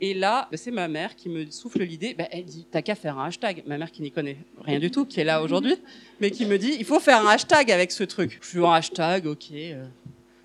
Et 0.00 0.14
là, 0.14 0.48
bah, 0.50 0.56
c'est 0.56 0.70
ma 0.70 0.88
mère 0.88 1.14
qui 1.14 1.28
me 1.28 1.50
souffle 1.50 1.82
l'idée. 1.82 2.14
Bah, 2.14 2.24
elle 2.30 2.46
dit, 2.46 2.66
t'as 2.70 2.80
qu'à 2.80 2.94
faire 2.94 3.18
un 3.18 3.26
hashtag. 3.26 3.62
Ma 3.66 3.76
mère 3.76 3.92
qui 3.92 4.00
n'y 4.00 4.10
connaît 4.10 4.38
rien 4.62 4.78
du 4.78 4.90
tout, 4.90 5.04
qui 5.04 5.20
est 5.20 5.24
là 5.24 5.42
aujourd'hui, 5.42 5.76
mais 6.20 6.30
qui 6.30 6.46
me 6.46 6.56
dit, 6.56 6.74
il 6.78 6.86
faut 6.86 6.98
faire 6.98 7.26
un 7.26 7.28
hashtag 7.28 7.70
avec 7.70 7.92
ce 7.92 8.04
truc. 8.04 8.38
Je 8.40 8.48
suis 8.48 8.58
un 8.64 8.72
hashtag, 8.72 9.26
ok. 9.26 9.52
Euh. 9.52 9.84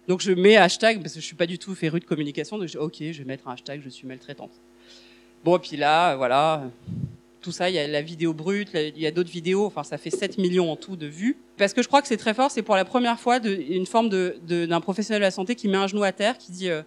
Donc 0.09 0.19
je 0.19 0.33
mets 0.33 0.57
hashtag 0.57 1.01
parce 1.01 1.13
que 1.13 1.21
je 1.21 1.25
suis 1.25 1.35
pas 1.35 1.45
du 1.45 1.57
tout 1.57 1.73
féru 1.75 2.01
de 2.01 2.05
communication. 2.05 2.57
Donc 2.57 2.69
ok, 2.77 2.97
je 2.99 3.19
vais 3.19 3.25
mettre 3.25 3.47
un 3.47 3.53
hashtag, 3.53 3.81
je 3.81 3.89
suis 3.89 4.05
maltraitante. 4.05 4.51
Bon, 5.43 5.55
et 5.55 5.59
puis 5.59 5.77
là, 5.77 6.15
voilà, 6.15 6.63
tout 7.41 7.51
ça, 7.51 7.69
il 7.69 7.75
y 7.75 7.79
a 7.79 7.87
la 7.87 8.01
vidéo 8.01 8.33
brute, 8.33 8.69
il 8.73 8.99
y 8.99 9.07
a 9.07 9.11
d'autres 9.11 9.29
vidéos, 9.31 9.65
enfin 9.65 9.83
ça 9.83 9.97
fait 9.97 10.09
7 10.09 10.37
millions 10.37 10.71
en 10.71 10.75
tout 10.75 10.95
de 10.95 11.07
vues. 11.07 11.37
Parce 11.57 11.73
que 11.73 11.81
je 11.81 11.87
crois 11.87 12.01
que 12.01 12.07
c'est 12.07 12.17
très 12.17 12.33
fort, 12.33 12.51
c'est 12.51 12.61
pour 12.61 12.75
la 12.75 12.85
première 12.85 13.19
fois 13.19 13.37
une 13.45 13.85
forme 13.85 14.09
d'un 14.09 14.81
professionnel 14.81 15.21
de 15.21 15.25
la 15.25 15.31
santé 15.31 15.55
qui 15.55 15.67
met 15.67 15.77
un 15.77 15.87
genou 15.87 16.03
à 16.03 16.11
terre, 16.11 16.37
qui 16.37 16.51
dit, 16.51 16.69
euh, 16.69 16.81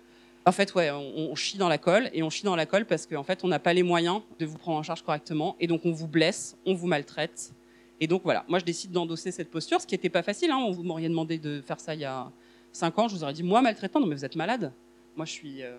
en 0.44 0.52
fait, 0.52 0.75
ouais, 0.75 0.90
on, 0.90 1.35
chie 1.35 1.56
dans 1.56 1.68
la 1.68 1.78
colle, 1.78 2.11
et 2.12 2.23
on 2.23 2.30
chie 2.30 2.44
dans 2.44 2.56
la 2.56 2.66
colle 2.66 2.85
parce 2.85 3.06
qu'en 3.06 3.23
fait, 3.23 3.44
on 3.44 3.49
n'a 3.49 3.59
pas 3.59 3.73
les 3.73 3.82
moyens 3.82 4.21
de 4.38 4.47
vous 4.47 4.59
prendre 4.59 4.78
en 4.78 4.82
charge 4.82 5.02
correctement, 5.02 5.56
et 5.61 5.66
donc 5.66 5.82
on 5.85 5.92
vous 5.92 6.09
blesse, 6.09 6.56
on 6.66 6.75
vous 6.75 6.87
maltraite. 6.87 7.52
Et 8.00 8.06
donc 8.06 8.23
voilà, 8.25 8.44
moi 8.49 8.59
je 8.59 8.64
décide 8.64 8.90
d'endosser 8.90 9.30
cette 9.30 9.50
posture, 9.50 9.80
ce 9.80 9.87
qui 9.87 9.94
n'était 9.94 10.11
pas 10.11 10.23
facile, 10.23 10.50
hein, 10.50 10.68
vous 10.73 10.82
m'auriez 10.82 11.09
demandé 11.09 11.38
de 11.38 11.61
faire 11.61 11.78
ça 11.78 11.94
il 11.94 12.00
y 12.00 12.04
a 12.04 12.30
5 12.73 12.99
ans, 12.99 13.09
je 13.09 13.14
vous 13.14 13.23
aurais 13.23 13.32
dit, 13.32 13.44
moi 13.44 13.62
maltraitant, 13.62 14.00
non 14.00 14.06
mais 14.06 14.16
vous 14.16 14.25
êtes 14.25 14.37
malade. 14.37 14.73
Moi 15.16 15.25
je 15.25 15.32
suis... 15.32 15.62
Euh, 15.62 15.76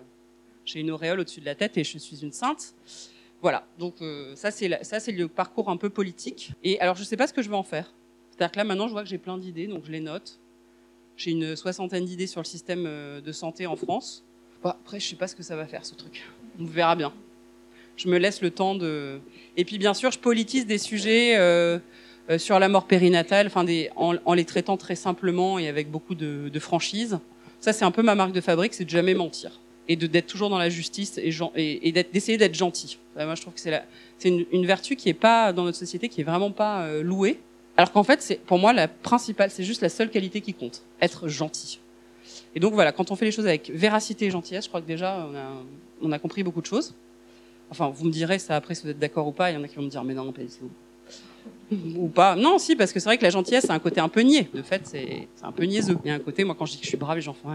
j'ai 0.64 0.80
une 0.80 0.90
auréole 0.90 1.20
au-dessus 1.20 1.40
de 1.40 1.46
la 1.46 1.54
tête 1.54 1.76
et 1.76 1.84
je 1.84 1.98
suis 1.98 2.22
une 2.22 2.32
sainte. 2.32 2.74
Voilà, 3.42 3.66
donc 3.78 3.96
euh, 4.00 4.34
ça 4.36 4.50
c'est 4.50 5.12
le 5.12 5.28
parcours 5.28 5.68
un 5.68 5.76
peu 5.76 5.90
politique. 5.90 6.52
Et 6.62 6.80
alors 6.80 6.94
je 6.96 7.00
ne 7.00 7.04
sais 7.06 7.16
pas 7.16 7.26
ce 7.26 7.32
que 7.32 7.42
je 7.42 7.50
vais 7.50 7.56
en 7.56 7.62
faire. 7.62 7.92
C'est-à-dire 8.30 8.52
que 8.52 8.56
là 8.56 8.64
maintenant 8.64 8.88
je 8.88 8.92
vois 8.92 9.02
que 9.02 9.08
j'ai 9.08 9.18
plein 9.18 9.36
d'idées, 9.36 9.66
donc 9.66 9.84
je 9.84 9.92
les 9.92 10.00
note. 10.00 10.40
J'ai 11.16 11.32
une 11.32 11.54
soixantaine 11.54 12.06
d'idées 12.06 12.26
sur 12.26 12.40
le 12.40 12.46
système 12.46 12.84
euh, 12.86 13.20
de 13.20 13.32
santé 13.32 13.66
en 13.66 13.76
France. 13.76 14.24
après 14.64 14.98
je 14.98 15.06
sais 15.06 15.16
pas 15.16 15.28
ce 15.28 15.36
que 15.36 15.42
ça 15.42 15.56
va 15.56 15.66
faire 15.66 15.84
ce 15.84 15.94
truc. 15.94 16.24
On 16.58 16.64
verra 16.64 16.96
bien. 16.96 17.12
Je 17.96 18.08
me 18.08 18.16
laisse 18.16 18.40
le 18.40 18.50
temps 18.50 18.74
de. 18.74 19.20
Et 19.56 19.64
puis 19.64 19.78
bien 19.78 19.94
sûr 19.94 20.10
je 20.10 20.18
politise 20.18 20.66
des 20.66 20.78
sujets 20.78 21.36
euh, 21.36 21.78
sur 22.38 22.58
la 22.58 22.70
mort 22.70 22.86
périnatale, 22.86 23.50
en, 23.96 24.32
les 24.32 24.44
traitant 24.46 24.78
très 24.78 24.96
simplement 24.96 25.58
et 25.58 25.68
avec 25.68 25.90
beaucoup 25.90 26.14
de, 26.14 26.48
de 26.48 26.58
franchise. 26.58 27.18
Ça 27.60 27.74
c'est 27.74 27.84
un 27.84 27.90
peu 27.90 28.02
ma 28.02 28.14
marque 28.14 28.32
de 28.32 28.40
fabrique, 28.40 28.72
c'est 28.72 28.86
de 28.86 28.90
jamais 28.90 29.12
mentir 29.12 29.60
et 29.88 29.96
d'être 29.96 30.26
toujours 30.26 30.50
dans 30.50 30.58
la 30.58 30.70
justice 30.70 31.18
et, 31.18 31.92
d'essayer 32.12 32.38
d'être 32.38 32.54
gentil. 32.54 32.98
moi, 33.16 33.34
je 33.34 33.42
trouve 33.42 33.54
que 33.54 33.60
c'est 33.60 33.82
une, 34.24 34.66
vertu 34.66 34.96
qui 34.96 35.08
est 35.08 35.14
pas 35.14 35.52
dans 35.52 35.64
notre 35.64 35.78
société, 35.78 36.08
qui 36.08 36.20
est 36.20 36.24
vraiment 36.24 36.50
pas 36.50 36.84
euh, 36.84 37.02
louée. 37.02 37.40
Alors 37.76 37.92
qu'en 37.92 38.04
fait, 38.04 38.40
pour 38.46 38.58
moi 38.58 38.72
la 38.72 38.88
principale, 38.88 39.50
c'est 39.50 39.64
juste 39.64 39.80
la 39.80 39.88
seule 39.88 40.10
qualité 40.10 40.40
qui 40.40 40.54
compte, 40.54 40.82
être 41.00 41.28
gentil. 41.28 41.80
Et 42.54 42.60
donc 42.60 42.72
voilà, 42.72 42.92
quand 42.92 43.10
on 43.10 43.16
fait 43.16 43.24
les 43.24 43.32
choses 43.32 43.46
avec 43.46 43.70
véracité 43.70 44.26
et 44.26 44.30
gentillesse, 44.30 44.64
je 44.64 44.68
crois 44.68 44.80
que 44.80 44.86
déjà 44.86 45.26
on 45.28 45.34
a, 45.34 45.62
on 46.02 46.12
a 46.12 46.18
compris 46.18 46.42
beaucoup 46.42 46.60
de 46.60 46.66
choses. 46.66 46.94
Enfin, 47.70 47.90
vous 47.92 48.04
me 48.04 48.10
direz 48.10 48.38
ça 48.38 48.56
après 48.56 48.74
si 48.74 48.84
vous 48.84 48.90
êtes 48.90 48.98
d'accord 48.98 49.26
ou 49.26 49.32
pas. 49.32 49.50
Il 49.50 49.54
y 49.54 49.56
en 49.56 49.64
a 49.64 49.68
qui 49.68 49.76
vont 49.76 49.82
me 49.82 49.88
dire 49.88 50.04
mais 50.04 50.14
non, 50.14 50.30
pas 50.32 50.42
du 50.42 50.48
tout 50.48 50.70
ou 51.96 52.08
pas. 52.08 52.36
Non, 52.36 52.58
si, 52.58 52.76
parce 52.76 52.92
que 52.92 53.00
c'est 53.00 53.08
vrai 53.08 53.18
que 53.18 53.22
la 53.22 53.30
gentillesse, 53.30 53.64
c'est 53.66 53.72
un 53.72 53.78
côté 53.78 54.00
un 54.00 54.08
peu 54.08 54.20
niais. 54.20 54.48
De 54.54 54.62
fait, 54.62 54.82
c'est 54.86 55.28
un 55.42 55.52
peu 55.52 55.64
niaiseux. 55.64 55.96
Il 56.04 56.08
y 56.08 56.10
a 56.10 56.14
un 56.14 56.20
côté, 56.20 56.44
moi, 56.44 56.54
quand 56.58 56.66
je 56.66 56.72
dis 56.72 56.78
que 56.78 56.84
je 56.84 56.88
suis 56.88 56.96
brave, 56.96 57.16
les 57.16 57.22
gens 57.22 57.34
font. 57.34 57.50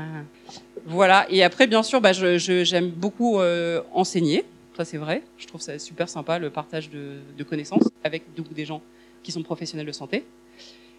Voilà. 0.85 1.25
Et 1.29 1.43
après, 1.43 1.67
bien 1.67 1.83
sûr, 1.83 2.01
bah, 2.01 2.13
j'aime 2.13 2.89
beaucoup 2.89 3.39
euh, 3.39 3.81
enseigner. 3.93 4.45
Ça, 4.77 4.85
c'est 4.85 4.97
vrai. 4.97 5.23
Je 5.37 5.47
trouve 5.47 5.61
ça 5.61 5.77
super 5.79 6.07
sympa, 6.07 6.39
le 6.39 6.49
partage 6.49 6.89
de, 6.89 7.43
connaissances 7.43 7.89
avec 8.03 8.23
des 8.35 8.65
gens 8.65 8.81
qui 9.23 9.31
sont 9.31 9.43
professionnels 9.43 9.87
de 9.87 9.91
santé. 9.91 10.25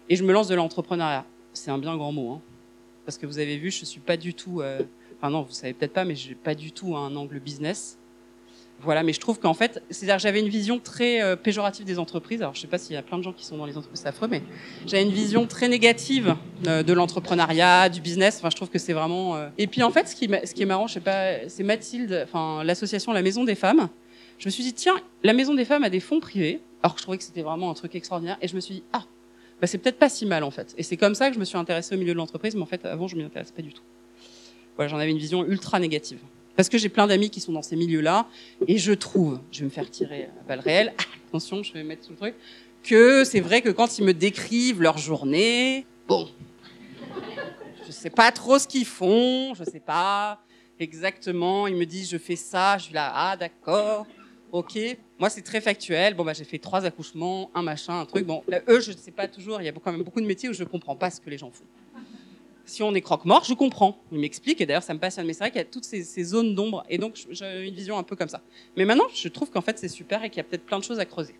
Et 0.08 0.16
je 0.16 0.25
me 0.25 0.32
lance 0.32 0.49
de 0.49 0.54
l'entrepreneuriat. 0.54 1.25
C'est 1.52 1.70
un 1.70 1.78
bien 1.78 1.96
grand 1.96 2.12
mot. 2.12 2.32
Hein. 2.32 2.40
Parce 3.06 3.16
que 3.16 3.26
vous 3.26 3.38
avez 3.38 3.56
vu, 3.56 3.70
je 3.70 3.84
suis 3.84 4.00
pas 4.00 4.16
du 4.16 4.34
tout. 4.34 4.60
Euh, 4.60 4.82
enfin, 5.16 5.30
non, 5.30 5.42
vous 5.42 5.52
savez 5.52 5.72
peut-être 5.72 5.92
pas, 5.92 6.04
mais 6.04 6.14
j'ai 6.14 6.34
pas 6.34 6.54
du 6.54 6.72
tout 6.72 6.96
un 6.96 7.14
angle 7.16 7.40
business. 7.40 7.99
Voilà, 8.82 9.02
mais 9.02 9.12
je 9.12 9.20
trouve 9.20 9.38
qu'en 9.38 9.52
fait, 9.52 9.82
c'est-à-dire 9.90 10.18
j'avais 10.18 10.40
une 10.40 10.49
vision 10.49 10.78
très 10.78 11.22
euh, 11.22 11.37
péjorative 11.37 11.84
des 11.84 11.99
entreprises. 11.99 12.40
Alors 12.40 12.54
je 12.54 12.60
sais 12.60 12.66
pas 12.66 12.78
s'il 12.78 12.94
y 12.94 12.99
a 12.99 13.02
plein 13.02 13.18
de 13.18 13.22
gens 13.22 13.32
qui 13.32 13.44
sont 13.44 13.58
dans 13.58 13.66
les 13.66 13.76
entreprises, 13.76 14.06
affreux, 14.06 14.28
mais 14.28 14.42
j'avais 14.87 15.02
une 15.02 15.12
vision 15.12 15.46
très 15.46 15.68
négative 15.68 16.34
euh, 16.66 16.82
de 16.82 16.92
l'entrepreneuriat, 16.94 17.90
du 17.90 18.00
business. 18.00 18.38
Enfin, 18.38 18.49
je 18.49 18.56
trouve 18.56 18.70
que 18.70 18.78
c'est 18.78 18.94
vraiment. 18.94 19.37
Euh, 19.37 19.49
et 19.58 19.66
puis 19.66 19.82
en 19.82 19.90
fait, 19.90 20.08
ce 20.08 20.16
qui, 20.16 20.30
ce 20.44 20.54
qui 20.54 20.62
est 20.62 20.66
marrant, 20.66 20.87
je 20.87 20.94
sais 20.94 21.00
pas, 21.00 21.49
c'est 21.49 21.62
Mathilde, 21.62 22.22
enfin 22.25 22.64
l'association 22.64 23.12
La 23.12 23.22
Maison 23.22 23.44
des 23.44 23.54
Femmes. 23.54 23.90
Je 24.38 24.46
me 24.46 24.50
suis 24.50 24.64
dit 24.64 24.72
tiens, 24.72 24.96
la 25.22 25.34
Maison 25.34 25.52
des 25.52 25.66
Femmes 25.66 25.84
a 25.84 25.90
des 25.90 26.00
fonds 26.00 26.20
privés, 26.20 26.60
alors 26.82 26.94
que 26.94 27.00
je 27.00 27.04
trouvais 27.04 27.18
que 27.18 27.25
c'était 27.25 27.42
vraiment 27.42 27.70
un 27.70 27.75
truc 27.75 27.94
extraordinaire. 27.94 28.38
Et 28.40 28.49
je 28.49 28.54
me 28.54 28.60
suis 28.60 28.76
dit 28.76 28.82
ah, 28.94 29.04
bah 29.60 29.66
c'est 29.66 29.76
peut-être 29.76 29.99
pas 29.99 30.08
si 30.08 30.25
mal 30.25 30.42
en 30.42 30.50
fait. 30.50 30.75
Et 30.78 30.82
c'est 30.82 30.96
comme 30.96 31.14
ça 31.14 31.28
que 31.28 31.34
je 31.34 31.40
me 31.40 31.44
suis 31.44 31.58
intéressée 31.58 31.96
au 31.96 31.99
milieu 31.99 32.14
de 32.14 32.18
l'entreprise, 32.18 32.54
mais 32.54 32.62
en 32.62 32.66
fait 32.66 32.87
avant 32.87 33.08
je 33.08 33.16
m'y 33.16 33.25
intéressais 33.25 33.52
pas 33.52 33.60
du 33.60 33.75
tout. 33.75 33.82
Voilà, 34.76 34.88
j'en 34.88 34.96
avais 34.96 35.10
une 35.10 35.18
vision 35.18 35.44
ultra 35.44 35.78
négative. 35.78 36.20
Parce 36.61 36.69
que 36.69 36.76
j'ai 36.76 36.90
plein 36.90 37.07
d'amis 37.07 37.31
qui 37.31 37.40
sont 37.40 37.52
dans 37.52 37.62
ces 37.62 37.75
milieux-là, 37.75 38.26
et 38.69 38.76
je 38.76 38.93
trouve, 38.93 39.40
je 39.50 39.61
vais 39.61 39.64
me 39.64 39.71
faire 39.71 39.90
tirer 39.90 40.25
à 40.25 40.47
balle 40.47 40.61
réelle, 40.61 40.93
attention, 41.29 41.62
je 41.62 41.73
vais 41.73 41.83
mettre 41.83 42.05
sous 42.05 42.11
le 42.11 42.19
truc, 42.19 42.35
que 42.83 43.25
c'est 43.25 43.40
vrai 43.40 43.62
que 43.62 43.71
quand 43.71 43.99
ils 43.99 44.05
me 44.05 44.12
décrivent 44.12 44.83
leur 44.83 44.99
journée, 44.99 45.87
bon, 46.07 46.29
sais 47.88 48.11
pas 48.11 48.31
trop 48.31 48.59
ce 48.59 48.69
qu'ils 48.69 48.85
font, 48.85 49.55
je 49.55 49.64
sais 49.64 49.81
pas 49.81 50.43
exactement. 50.79 51.67
Ils 51.67 51.76
me 51.76 51.87
disent 51.87 52.11
je 52.11 52.19
fais 52.19 52.37
ça, 52.37 52.76
je 52.76 52.85
suis 52.85 52.95
là, 52.95 53.11
ah 53.14 53.38
d'accord, 53.38 54.07
ok. 54.52 54.79
Moi 55.19 55.31
c'est 55.31 55.40
très 55.40 55.62
factuel. 55.62 56.12
Bon 56.12 56.25
bah 56.25 56.35
j'ai 56.35 56.45
fait 56.45 56.59
trois 56.59 56.85
accouchements, 56.85 57.50
un 57.55 57.62
machin, 57.62 58.00
un 58.00 58.05
truc. 58.05 58.26
Bon 58.26 58.43
eux 58.69 58.81
je 58.81 58.93
ne 58.93 58.99
sais 58.99 59.12
pas 59.12 59.29
toujours. 59.29 59.62
Il 59.62 59.64
y 59.64 59.69
a 59.69 59.73
quand 59.73 59.93
même 59.93 60.02
beaucoup 60.02 60.21
de 60.21 60.26
métiers 60.26 60.50
où 60.50 60.52
je 60.52 60.64
comprends 60.64 60.95
pas 60.95 61.11
ce 61.11 61.23
que 61.23 61.31
les 61.31 61.38
gens 61.38 61.50
font. 61.50 61.64
Si 62.70 62.84
on 62.84 62.94
est 62.94 63.00
croque-mort, 63.00 63.42
je 63.44 63.54
comprends. 63.54 63.98
Ils 64.12 64.20
m'expliquent 64.20 64.60
et 64.60 64.66
d'ailleurs 64.66 64.84
ça 64.84 64.94
me 64.94 65.00
passionne. 65.00 65.26
Mais 65.26 65.32
c'est 65.32 65.40
vrai 65.40 65.50
qu'il 65.50 65.58
y 65.58 65.62
a 65.62 65.64
toutes 65.64 65.84
ces, 65.84 66.04
zones 66.22 66.54
d'ombre 66.54 66.84
et 66.88 66.98
donc 66.98 67.26
j'ai 67.28 67.66
une 67.66 67.74
vision 67.74 67.98
un 67.98 68.04
peu 68.04 68.14
comme 68.14 68.28
ça. 68.28 68.42
Mais 68.76 68.84
maintenant 68.84 69.06
je 69.12 69.26
trouve 69.26 69.50
qu'en 69.50 69.60
fait 69.60 69.76
c'est 69.76 69.88
super 69.88 70.22
et 70.22 70.30
qu'il 70.30 70.36
y 70.36 70.40
a 70.40 70.44
peut-être 70.44 70.64
plein 70.64 70.78
de 70.78 70.84
choses 70.84 71.00
à 71.00 71.04
creuser. 71.04 71.34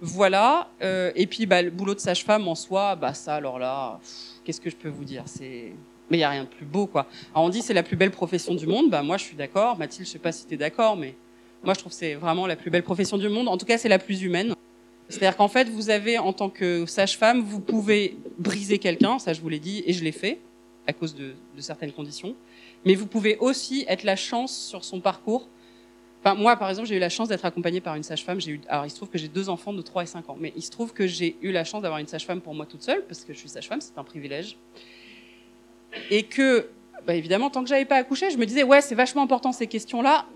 Voilà. 0.00 0.70
Euh, 0.80 1.12
et 1.14 1.26
puis, 1.26 1.44
bah, 1.44 1.60
le 1.60 1.68
boulot 1.68 1.94
de 1.94 2.00
sage-femme 2.00 2.48
en 2.48 2.54
soi, 2.54 2.96
bah, 2.96 3.12
ça, 3.12 3.34
alors 3.34 3.58
là, 3.58 4.00
qu'est-ce 4.42 4.62
que 4.62 4.70
je 4.70 4.76
peux 4.76 4.88
vous 4.88 5.04
dire? 5.04 5.24
Mais 5.38 5.74
il 6.10 6.16
n'y 6.16 6.24
a 6.24 6.30
rien 6.30 6.44
de 6.44 6.48
plus 6.48 6.64
beau, 6.64 6.86
quoi. 6.86 7.06
Alors, 7.34 7.44
on 7.44 7.50
dit 7.50 7.60
c'est 7.60 7.74
la 7.74 7.82
plus 7.82 7.96
belle 7.96 8.10
profession 8.10 8.54
du 8.54 8.66
monde. 8.66 8.88
Bah, 8.88 9.02
moi, 9.02 9.18
je 9.18 9.24
suis 9.24 9.36
d'accord. 9.36 9.76
Mathilde, 9.76 10.06
je 10.06 10.12
sais 10.12 10.18
pas 10.18 10.32
si 10.32 10.46
tu 10.46 10.54
es 10.54 10.56
d'accord, 10.56 10.96
mais 10.96 11.14
moi, 11.62 11.74
je 11.74 11.80
trouve 11.80 11.92
que 11.92 11.98
c'est 11.98 12.14
vraiment 12.14 12.46
la 12.46 12.56
plus 12.56 12.70
belle 12.70 12.82
profession 12.82 13.18
du 13.18 13.28
monde. 13.28 13.48
En 13.48 13.58
tout 13.58 13.66
cas, 13.66 13.76
c'est 13.76 13.90
la 13.90 13.98
plus 13.98 14.22
humaine. 14.22 14.54
C'est-à-dire 15.10 15.36
qu'en 15.36 15.48
fait, 15.48 15.68
vous 15.68 15.90
avez, 15.90 16.18
en 16.18 16.32
tant 16.32 16.48
que 16.48 16.86
sage-femme, 16.86 17.42
vous 17.42 17.60
pouvez 17.60 18.16
briser 18.38 18.78
quelqu'un, 18.78 19.18
ça 19.18 19.32
je 19.32 19.40
vous 19.40 19.48
l'ai 19.48 19.58
dit, 19.58 19.82
et 19.86 19.92
je 19.92 20.04
l'ai 20.04 20.12
fait, 20.12 20.40
à 20.86 20.92
cause 20.92 21.14
de, 21.14 21.34
certaines 21.58 21.92
conditions. 21.92 22.34
Mais 22.86 22.94
vous 22.94 23.06
pouvez 23.06 23.36
aussi 23.38 23.84
être 23.88 24.04
la 24.04 24.16
chance 24.16 24.56
sur 24.56 24.84
son 24.84 25.00
parcours 25.00 25.48
moi, 26.36 26.56
par 26.56 26.68
exemple, 26.68 26.86
j'ai 26.86 26.96
eu 26.96 27.00
la 27.00 27.08
chance 27.08 27.28
d'être 27.28 27.46
accompagnée 27.46 27.80
par 27.80 27.94
une 27.94 28.02
sage-femme. 28.02 28.42
J'ai 28.42 28.52
eu, 28.52 28.60
alors, 28.68 28.84
il 28.84 28.90
se 28.90 28.96
trouve 28.96 29.08
que 29.08 29.16
j'ai 29.16 29.28
deux 29.28 29.48
enfants 29.48 29.72
de 29.72 29.80
3 29.80 30.02
et 30.02 30.06
5 30.06 30.28
ans, 30.28 30.36
mais 30.38 30.52
il 30.54 30.62
se 30.62 30.70
trouve 30.70 30.92
que 30.92 31.06
j'ai 31.06 31.38
eu 31.40 31.50
la 31.50 31.64
chance 31.64 31.80
d'avoir 31.80 31.98
une 31.98 32.06
sage-femme 32.06 32.42
pour 32.42 32.54
moi 32.54 32.66
toute 32.66 32.82
seule, 32.82 33.06
parce 33.06 33.24
que 33.24 33.32
je 33.32 33.38
suis 33.38 33.48
sage-femme, 33.48 33.80
c'est 33.80 33.96
un 33.96 34.04
privilège. 34.04 34.58
Et 36.10 36.24
que, 36.24 36.68
bah, 37.06 37.14
évidemment, 37.14 37.48
tant 37.48 37.62
que 37.62 37.70
j'avais 37.70 37.86
pas 37.86 37.96
accouché, 37.96 38.30
je 38.30 38.36
me 38.36 38.44
disais, 38.44 38.64
ouais, 38.64 38.82
c'est 38.82 38.94
vachement 38.94 39.22
important 39.22 39.52
ces 39.52 39.66
questions-là. 39.66 40.26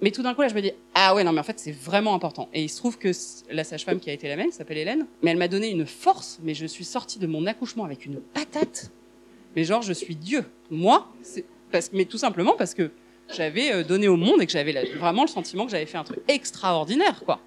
Mais 0.00 0.12
tout 0.12 0.22
d'un 0.22 0.34
coup, 0.34 0.42
là, 0.42 0.48
je 0.48 0.54
me 0.54 0.62
dis, 0.62 0.70
ah 0.94 1.14
ouais, 1.14 1.24
non, 1.24 1.32
mais 1.32 1.40
en 1.40 1.44
fait, 1.44 1.58
c'est 1.58 1.72
vraiment 1.72 2.14
important. 2.14 2.48
Et 2.54 2.62
il 2.62 2.68
se 2.68 2.76
trouve 2.76 2.98
que 2.98 3.10
la 3.50 3.64
sage-femme 3.64 3.98
qui 3.98 4.10
a 4.10 4.12
été 4.12 4.28
la 4.28 4.36
mienne 4.36 4.52
s'appelle 4.52 4.78
Hélène, 4.78 5.06
mais 5.22 5.32
elle 5.32 5.36
m'a 5.36 5.48
donné 5.48 5.70
une 5.70 5.86
force, 5.86 6.38
mais 6.42 6.54
je 6.54 6.66
suis 6.66 6.84
sortie 6.84 7.18
de 7.18 7.26
mon 7.26 7.46
accouchement 7.46 7.84
avec 7.84 8.06
une 8.06 8.20
patate. 8.20 8.92
Mais 9.56 9.64
genre, 9.64 9.82
je 9.82 9.92
suis 9.92 10.14
Dieu. 10.14 10.44
Moi, 10.70 11.08
parce, 11.72 11.90
mais 11.92 12.04
tout 12.04 12.18
simplement 12.18 12.54
parce 12.56 12.74
que 12.74 12.90
j'avais 13.34 13.72
euh, 13.72 13.82
donné 13.82 14.06
au 14.06 14.16
monde 14.16 14.40
et 14.40 14.46
que 14.46 14.52
j'avais 14.52 14.72
vraiment 14.94 15.22
le 15.22 15.28
sentiment 15.28 15.64
que 15.64 15.72
j'avais 15.72 15.86
fait 15.86 15.98
un 15.98 16.04
truc 16.04 16.20
extraordinaire, 16.28 17.22
quoi. 17.24 17.40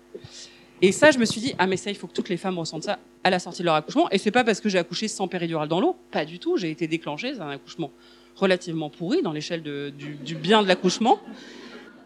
Et 0.81 0.91
ça, 0.91 1.11
je 1.11 1.19
me 1.19 1.25
suis 1.25 1.39
dit, 1.39 1.53
ah 1.57 1.67
mais 1.67 1.77
ça, 1.77 1.89
il 1.89 1.95
faut 1.95 2.07
que 2.07 2.13
toutes 2.13 2.29
les 2.29 2.37
femmes 2.37 2.57
ressentent 2.57 2.83
ça 2.83 2.99
à 3.23 3.29
la 3.29 3.39
sortie 3.39 3.61
de 3.61 3.65
leur 3.65 3.75
accouchement. 3.75 4.09
Et 4.09 4.17
c'est 4.17 4.31
pas 4.31 4.43
parce 4.43 4.59
que 4.59 4.67
j'ai 4.67 4.79
accouché 4.79 5.07
sans 5.07 5.27
péridurale 5.27 5.69
dans 5.69 5.79
l'eau, 5.79 5.95
pas 6.09 6.25
du 6.25 6.39
tout. 6.39 6.57
J'ai 6.57 6.71
été 6.71 6.87
déclenchée, 6.87 7.35
c'est 7.35 7.39
un 7.39 7.51
accouchement 7.51 7.91
relativement 8.35 8.89
pourri 8.89 9.21
dans 9.21 9.31
l'échelle 9.31 9.61
du 9.61 10.35
bien 10.35 10.63
de 10.63 10.67
l'accouchement. 10.67 11.19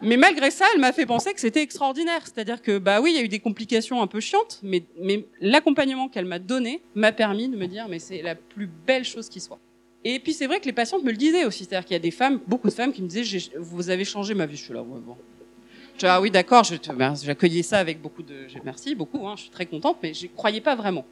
Mais 0.01 0.17
malgré 0.17 0.51
ça, 0.51 0.65
elle 0.73 0.81
m'a 0.81 0.91
fait 0.91 1.05
penser 1.05 1.33
que 1.33 1.39
c'était 1.39 1.61
extraordinaire. 1.61 2.21
C'est-à-dire 2.23 2.61
que, 2.61 2.77
bah 2.77 3.01
oui, 3.01 3.11
il 3.13 3.17
y 3.17 3.19
a 3.19 3.23
eu 3.23 3.27
des 3.27 3.39
complications 3.39 4.01
un 4.01 4.07
peu 4.07 4.19
chiantes, 4.19 4.59
mais, 4.63 4.83
l'accompagnement 5.41 6.09
qu'elle 6.09 6.25
m'a 6.25 6.39
donné 6.39 6.81
m'a 6.95 7.11
permis 7.11 7.47
de 7.47 7.57
me 7.57 7.67
dire, 7.67 7.87
mais 7.87 7.99
c'est 7.99 8.21
la 8.21 8.35
plus 8.35 8.67
belle 8.67 9.05
chose 9.05 9.29
qui 9.29 9.39
soit. 9.39 9.59
Et 10.03 10.19
puis 10.19 10.33
c'est 10.33 10.45
vrai 10.45 10.59
que 10.59 10.65
les 10.65 10.74
patientes 10.74 11.03
me 11.03 11.09
le 11.09 11.17
disaient 11.17 11.46
aussi, 11.46 11.65
c'est-à-dire 11.65 11.85
qu'il 11.85 11.93
y 11.93 11.98
a 11.98 12.00
des 12.00 12.11
femmes, 12.11 12.39
beaucoup 12.46 12.67
de 12.67 12.74
femmes 12.74 12.93
qui 12.93 13.01
me 13.01 13.07
disaient 13.07 13.51
vous 13.57 13.89
avez 13.89 14.05
changé 14.05 14.35
ma 14.35 14.46
vie. 14.46 14.55
Je 14.55 14.63
suis 14.65 14.74
là, 14.74 14.83
ouais, 14.83 15.00
bon. 15.00 15.17
Ah 16.03 16.22
oui, 16.22 16.29
d'accord, 16.29 16.63
ben, 16.96 17.15
j'accueillais 17.15 17.63
ça 17.63 17.79
avec 17.79 18.01
beaucoup 18.01 18.22
de, 18.22 18.48
merci 18.63 18.96
beaucoup, 18.96 19.25
hein, 19.27 19.35
je 19.37 19.43
suis 19.43 19.50
très 19.50 19.65
contente, 19.65 19.98
mais 20.03 20.13
je 20.13 20.27
croyais 20.27 20.61
pas 20.61 20.75
vraiment. 20.75 21.05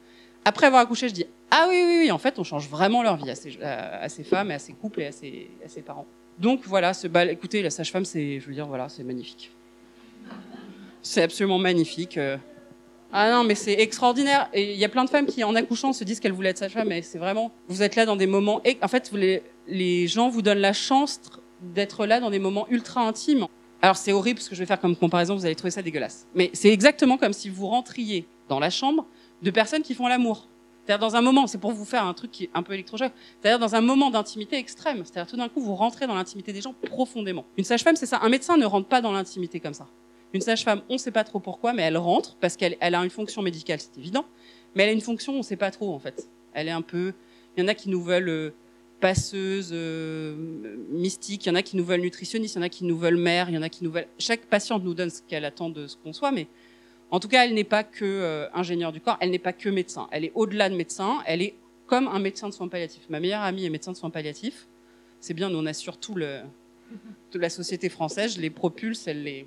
Après 0.44 0.66
avoir 0.66 0.82
accouché, 0.82 1.08
je 1.08 1.14
dis 1.14 1.26
ah 1.50 1.66
oui, 1.68 1.82
oui, 1.86 1.98
oui, 2.02 2.10
en 2.10 2.18
fait, 2.18 2.38
on 2.38 2.44
change 2.44 2.68
vraiment 2.68 3.02
leur 3.02 3.16
vie 3.16 3.30
à 3.30 3.34
ces, 3.34 4.24
femmes, 4.24 4.50
à 4.50 4.58
ces 4.58 4.74
couples 4.74 5.00
et 5.00 5.06
à 5.06 5.12
ces 5.12 5.82
parents. 5.82 6.06
Donc 6.38 6.62
voilà, 6.64 6.94
ce 6.94 7.06
bal, 7.06 7.30
écoutez, 7.30 7.62
la 7.62 7.70
sage-femme, 7.70 8.04
c'est, 8.04 8.40
je 8.40 8.46
veux 8.46 8.54
dire, 8.54 8.66
voilà, 8.66 8.88
c'est 8.88 9.04
magnifique. 9.04 9.50
C'est 11.02 11.22
absolument 11.22 11.58
magnifique. 11.58 12.16
Euh, 12.18 12.36
ah 13.12 13.30
non, 13.30 13.44
mais 13.44 13.54
c'est 13.54 13.74
extraordinaire. 13.74 14.48
Et 14.52 14.72
il 14.72 14.78
y 14.78 14.84
a 14.84 14.88
plein 14.88 15.04
de 15.04 15.10
femmes 15.10 15.26
qui, 15.26 15.44
en 15.44 15.54
accouchant, 15.54 15.92
se 15.92 16.02
disent 16.02 16.18
qu'elles 16.18 16.32
voulaient 16.32 16.50
être 16.50 16.58
sage-femme, 16.58 16.88
mais 16.88 17.02
c'est 17.02 17.18
vraiment, 17.18 17.52
vous 17.68 17.82
êtes 17.82 17.94
là 17.94 18.06
dans 18.06 18.16
des 18.16 18.26
moments, 18.26 18.60
en 18.82 18.88
fait, 18.88 19.12
les, 19.68 20.06
gens 20.08 20.28
vous 20.28 20.42
donnent 20.42 20.58
la 20.58 20.72
chance 20.72 21.20
d'être 21.62 22.06
là 22.06 22.18
dans 22.18 22.30
des 22.30 22.40
moments 22.40 22.66
ultra 22.68 23.06
intimes. 23.06 23.46
Alors 23.82 23.96
c'est 23.96 24.12
horrible 24.12 24.40
ce 24.40 24.48
que 24.48 24.54
je 24.54 24.60
vais 24.60 24.66
faire 24.66 24.80
comme 24.80 24.96
comparaison, 24.96 25.36
vous 25.36 25.44
allez 25.44 25.54
trouver 25.54 25.70
ça 25.70 25.82
dégueulasse. 25.82 26.26
Mais 26.34 26.50
c'est 26.54 26.70
exactement 26.70 27.18
comme 27.18 27.34
si 27.34 27.50
vous 27.50 27.66
rentriez 27.66 28.26
dans 28.48 28.58
la 28.58 28.70
chambre 28.70 29.06
de 29.42 29.50
personnes 29.50 29.82
qui 29.82 29.94
font 29.94 30.08
l'amour. 30.08 30.48
C'est-à-dire 30.84 31.06
dans 31.06 31.16
un 31.16 31.22
moment, 31.22 31.46
c'est 31.46 31.58
pour 31.58 31.72
vous 31.72 31.84
faire 31.84 32.04
un 32.04 32.12
truc 32.12 32.30
qui 32.30 32.44
est 32.44 32.50
un 32.52 32.62
peu 32.62 32.74
électrochoc, 32.74 33.10
c'est-à-dire 33.40 33.58
dans 33.58 33.74
un 33.74 33.80
moment 33.80 34.10
d'intimité 34.10 34.56
extrême. 34.56 35.02
C'est-à-dire 35.04 35.30
tout 35.30 35.36
d'un 35.36 35.48
coup, 35.48 35.60
vous 35.60 35.74
rentrez 35.74 36.06
dans 36.06 36.14
l'intimité 36.14 36.52
des 36.52 36.60
gens 36.60 36.74
profondément. 36.90 37.46
Une 37.56 37.64
sage-femme, 37.64 37.96
c'est 37.96 38.06
ça. 38.06 38.20
Un 38.22 38.28
médecin 38.28 38.56
ne 38.56 38.66
rentre 38.66 38.88
pas 38.88 39.00
dans 39.00 39.12
l'intimité 39.12 39.60
comme 39.60 39.74
ça. 39.74 39.86
Une 40.34 40.42
sage-femme, 40.42 40.82
on 40.90 40.94
ne 40.94 40.98
sait 40.98 41.12
pas 41.12 41.24
trop 41.24 41.40
pourquoi, 41.40 41.72
mais 41.72 41.82
elle 41.82 41.96
rentre 41.96 42.36
parce 42.36 42.56
qu'elle 42.56 42.76
a 42.80 42.98
une 43.02 43.10
fonction 43.10 43.40
médicale, 43.40 43.80
c'est 43.80 43.96
évident. 43.96 44.26
Mais 44.74 44.82
elle 44.82 44.90
a 44.90 44.92
une 44.92 45.00
fonction, 45.00 45.32
on 45.34 45.38
ne 45.38 45.42
sait 45.42 45.56
pas 45.56 45.70
trop 45.70 45.94
en 45.94 45.98
fait. 45.98 46.28
Elle 46.52 46.68
est 46.68 46.72
un 46.72 46.82
peu. 46.82 47.14
Il 47.56 47.62
y 47.62 47.64
en 47.64 47.68
a 47.68 47.74
qui 47.74 47.88
nous 47.88 48.02
veulent 48.02 48.28
euh, 48.28 48.50
passeuse, 49.00 49.70
euh, 49.72 50.34
mystique. 50.90 51.46
Il 51.46 51.48
y 51.48 51.52
en 51.52 51.54
a 51.54 51.62
qui 51.62 51.76
nous 51.76 51.84
veulent 51.84 52.00
nutritionniste. 52.00 52.56
Il 52.56 52.58
y 52.58 52.60
en 52.60 52.64
a 52.64 52.68
qui 52.68 52.84
nous 52.84 52.98
veulent 52.98 53.16
mère. 53.16 53.48
Il 53.48 53.54
y 53.54 53.58
en 53.58 53.62
a 53.62 53.68
qui 53.68 53.84
nous 53.84 53.92
veulent. 53.92 54.08
Chaque 54.18 54.46
patiente 54.46 54.82
nous 54.84 54.94
donne 54.94 55.10
ce 55.10 55.22
qu'elle 55.22 55.44
attend 55.44 55.70
de 55.70 55.86
ce 55.86 55.96
qu'on 55.96 56.12
soit, 56.12 56.32
mais 56.32 56.48
en 57.14 57.20
tout 57.20 57.28
cas, 57.28 57.44
elle 57.44 57.54
n'est 57.54 57.62
pas 57.62 57.84
que 57.84 58.04
euh, 58.04 58.48
ingénieure 58.54 58.90
du 58.90 59.00
corps. 59.00 59.16
Elle 59.20 59.30
n'est 59.30 59.38
pas 59.38 59.52
que 59.52 59.68
médecin. 59.68 60.08
Elle 60.10 60.24
est 60.24 60.32
au-delà 60.34 60.68
de 60.68 60.74
médecin. 60.74 61.20
Elle 61.26 61.42
est 61.42 61.54
comme 61.86 62.08
un 62.08 62.18
médecin 62.18 62.48
de 62.48 62.52
soins 62.52 62.66
palliatifs. 62.66 63.08
Ma 63.08 63.20
meilleure 63.20 63.42
amie 63.42 63.64
est 63.64 63.70
médecin 63.70 63.92
de 63.92 63.96
soins 63.96 64.10
palliatifs. 64.10 64.66
C'est 65.20 65.32
bien, 65.32 65.48
nous 65.48 65.58
on 65.58 65.66
assure 65.66 65.96
tout 65.96 66.16
toute 67.30 67.40
la 67.40 67.50
société 67.50 67.88
française. 67.88 68.34
Je 68.34 68.40
les 68.40 68.50
propulse, 68.50 69.06
elle 69.06 69.22
les 69.22 69.46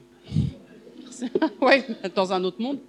ouais, 1.62 1.86
dans 2.16 2.32
un 2.32 2.46
autre 2.46 2.62
monde. 2.62 2.80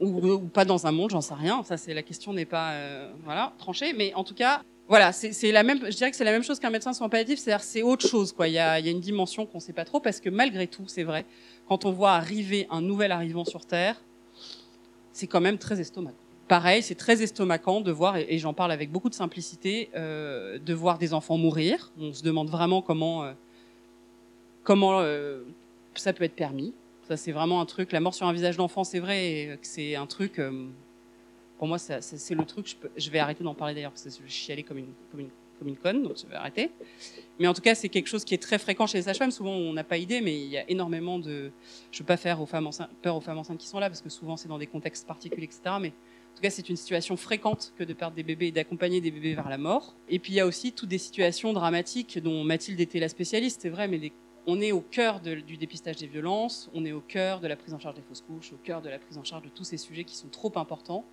Ou, 0.00 0.38
pas 0.38 0.64
dans 0.64 0.88
un 0.88 0.90
monde, 0.90 1.10
j'en 1.10 1.20
sais 1.20 1.34
rien. 1.34 1.62
Ça, 1.62 1.76
c'est 1.76 1.94
la 1.94 2.02
question 2.02 2.32
n'est 2.32 2.44
pas 2.44 2.72
euh, 2.72 3.12
tranchée, 3.56 3.92
mais 3.92 4.12
en 4.14 4.24
tout 4.24 4.34
cas, 4.34 4.62
voilà, 4.88 5.12
c'est 5.12 5.52
la 5.52 5.62
même. 5.62 5.78
Je 5.84 5.96
dirais 5.96 6.10
que 6.10 6.16
c'est 6.16 6.24
la 6.24 6.32
même 6.32 6.42
chose 6.42 6.58
qu'un 6.58 6.70
médecin 6.70 6.92
soins 6.92 7.08
palliatifs, 7.08 7.38
c'est-à-dire 7.38 7.64
c'est 7.64 7.82
autre 7.82 8.08
chose, 8.08 8.32
quoi. 8.32 8.48
Il 8.48 8.54
y 8.54 8.58
a 8.58 8.80
une 8.80 9.00
dimension 9.00 9.46
qu'on 9.46 9.58
ne 9.58 9.62
sait 9.62 9.72
pas 9.72 9.84
trop 9.84 10.00
parce 10.00 10.18
que 10.18 10.28
malgré 10.28 10.66
tout, 10.66 10.88
c'est 10.88 11.04
vrai, 11.04 11.24
quand 11.68 11.84
on 11.84 11.92
voit 11.92 12.14
arriver 12.14 12.66
un 12.70 12.80
nouvel 12.80 13.12
arrivant 13.12 13.44
sur 13.44 13.64
Terre, 13.64 14.00
c'est 15.18 15.26
quand 15.26 15.40
même 15.40 15.58
très 15.58 15.80
estomacant. 15.80 16.16
Pareil, 16.46 16.82
c'est 16.82 16.94
très 16.94 17.22
estomacant 17.22 17.80
de 17.80 17.90
voir, 17.90 18.16
et, 18.16 18.38
j'en 18.38 18.54
parle 18.54 18.72
avec 18.72 18.90
beaucoup 18.90 19.10
de 19.10 19.14
simplicité, 19.14 19.90
euh, 19.94 20.58
de 20.58 20.72
voir 20.72 20.98
des 20.98 21.12
enfants 21.12 21.36
mourir. 21.36 21.92
On 21.98 22.12
se 22.12 22.22
demande 22.22 22.48
vraiment 22.48 22.80
comment 22.80 23.24
euh, 23.24 23.32
comment 24.64 25.02
ça 25.94 26.12
peut 26.12 26.24
être 26.24 26.36
permis. 26.36 26.72
Ça, 27.08 27.16
c'est 27.16 27.32
vraiment 27.32 27.60
un 27.60 27.66
truc. 27.66 27.92
La 27.92 28.00
mort 28.00 28.14
sur 28.14 28.26
un 28.26 28.32
visage 28.32 28.56
d'enfant, 28.56 28.84
c'est 28.84 29.00
vrai, 29.00 29.58
c'est 29.62 29.96
un 29.96 30.06
truc. 30.06 30.38
Euh, 30.38 30.66
pour 31.58 31.66
moi, 31.66 31.78
c'est 31.78 32.34
le 32.34 32.44
truc. 32.44 32.76
Je, 32.96 33.10
vais 33.10 33.18
arrêter 33.18 33.42
d'en 33.42 33.54
parler 33.54 33.74
d'ailleurs 33.74 33.90
parce 33.90 34.04
que 34.04 34.10
je 34.26 34.52
allée 34.52 34.62
comme 34.62 34.78
une, 34.78 34.92
comme, 35.10 35.20
une, 35.20 35.30
comme 35.58 35.68
une 35.68 35.76
conne, 35.76 36.02
donc 36.02 36.16
je 36.16 36.26
vais 36.26 36.34
arrêter. 36.34 36.70
Mais 37.38 37.46
en 37.46 37.54
tout 37.54 37.62
cas, 37.62 37.74
c'est 37.74 37.88
quelque 37.88 38.08
chose 38.08 38.24
qui 38.24 38.34
est 38.34 38.42
très 38.42 38.58
fréquent 38.58 38.86
chez 38.86 38.98
les 38.98 39.02
sages-femmes. 39.02 39.30
Souvent, 39.30 39.52
on 39.52 39.72
n'a 39.72 39.84
pas 39.84 39.98
idée, 39.98 40.20
mais 40.20 40.38
il 40.38 40.48
y 40.48 40.58
a 40.58 40.68
énormément 40.70 41.18
de. 41.18 41.50
Je 41.92 41.96
ne 41.96 42.00
veux 42.00 42.06
pas 42.06 42.16
faire 42.16 42.36
peur 43.02 43.16
aux 43.16 43.20
femmes 43.20 43.38
enceintes 43.38 43.58
qui 43.58 43.66
sont 43.68 43.78
là 43.78 43.88
parce 43.88 44.02
que 44.02 44.08
souvent, 44.08 44.36
c'est 44.36 44.48
dans 44.48 44.58
des 44.58 44.66
contextes 44.66 45.06
particuliers, 45.06 45.44
etc. 45.44 45.60
Mais 45.80 45.88
en 45.88 46.36
tout 46.36 46.42
cas, 46.42 46.50
c'est 46.50 46.68
une 46.68 46.76
situation 46.76 47.16
fréquente 47.16 47.72
que 47.76 47.84
de 47.84 47.92
perdre 47.92 48.16
des 48.16 48.22
bébés 48.22 48.48
et 48.48 48.52
d'accompagner 48.52 49.00
des 49.00 49.10
bébés 49.10 49.34
vers 49.34 49.48
la 49.48 49.58
mort. 49.58 49.94
Et 50.08 50.18
puis, 50.18 50.32
il 50.32 50.36
y 50.36 50.40
a 50.40 50.46
aussi 50.46 50.72
toutes 50.72 50.88
des 50.88 50.98
situations 50.98 51.52
dramatiques 51.52 52.18
dont 52.18 52.44
Mathilde 52.44 52.80
était 52.80 53.00
la 53.00 53.08
spécialiste, 53.08 53.60
c'est 53.62 53.70
vrai, 53.70 53.88
mais 53.88 54.12
on 54.50 54.62
est 54.62 54.72
au 54.72 54.80
cœur 54.80 55.20
du 55.20 55.58
dépistage 55.58 55.96
des 55.96 56.06
violences, 56.06 56.70
on 56.72 56.86
est 56.86 56.92
au 56.92 57.02
cœur 57.02 57.40
de 57.40 57.46
la 57.46 57.54
prise 57.54 57.74
en 57.74 57.78
charge 57.78 57.96
des 57.96 58.02
fausses 58.02 58.22
couches, 58.22 58.52
au 58.54 58.56
cœur 58.56 58.80
de 58.80 58.88
la 58.88 58.98
prise 58.98 59.18
en 59.18 59.24
charge 59.24 59.42
de 59.42 59.50
tous 59.50 59.64
ces 59.64 59.76
sujets 59.76 60.04
qui 60.04 60.16
sont 60.16 60.28
trop 60.28 60.50
importants 60.56 61.04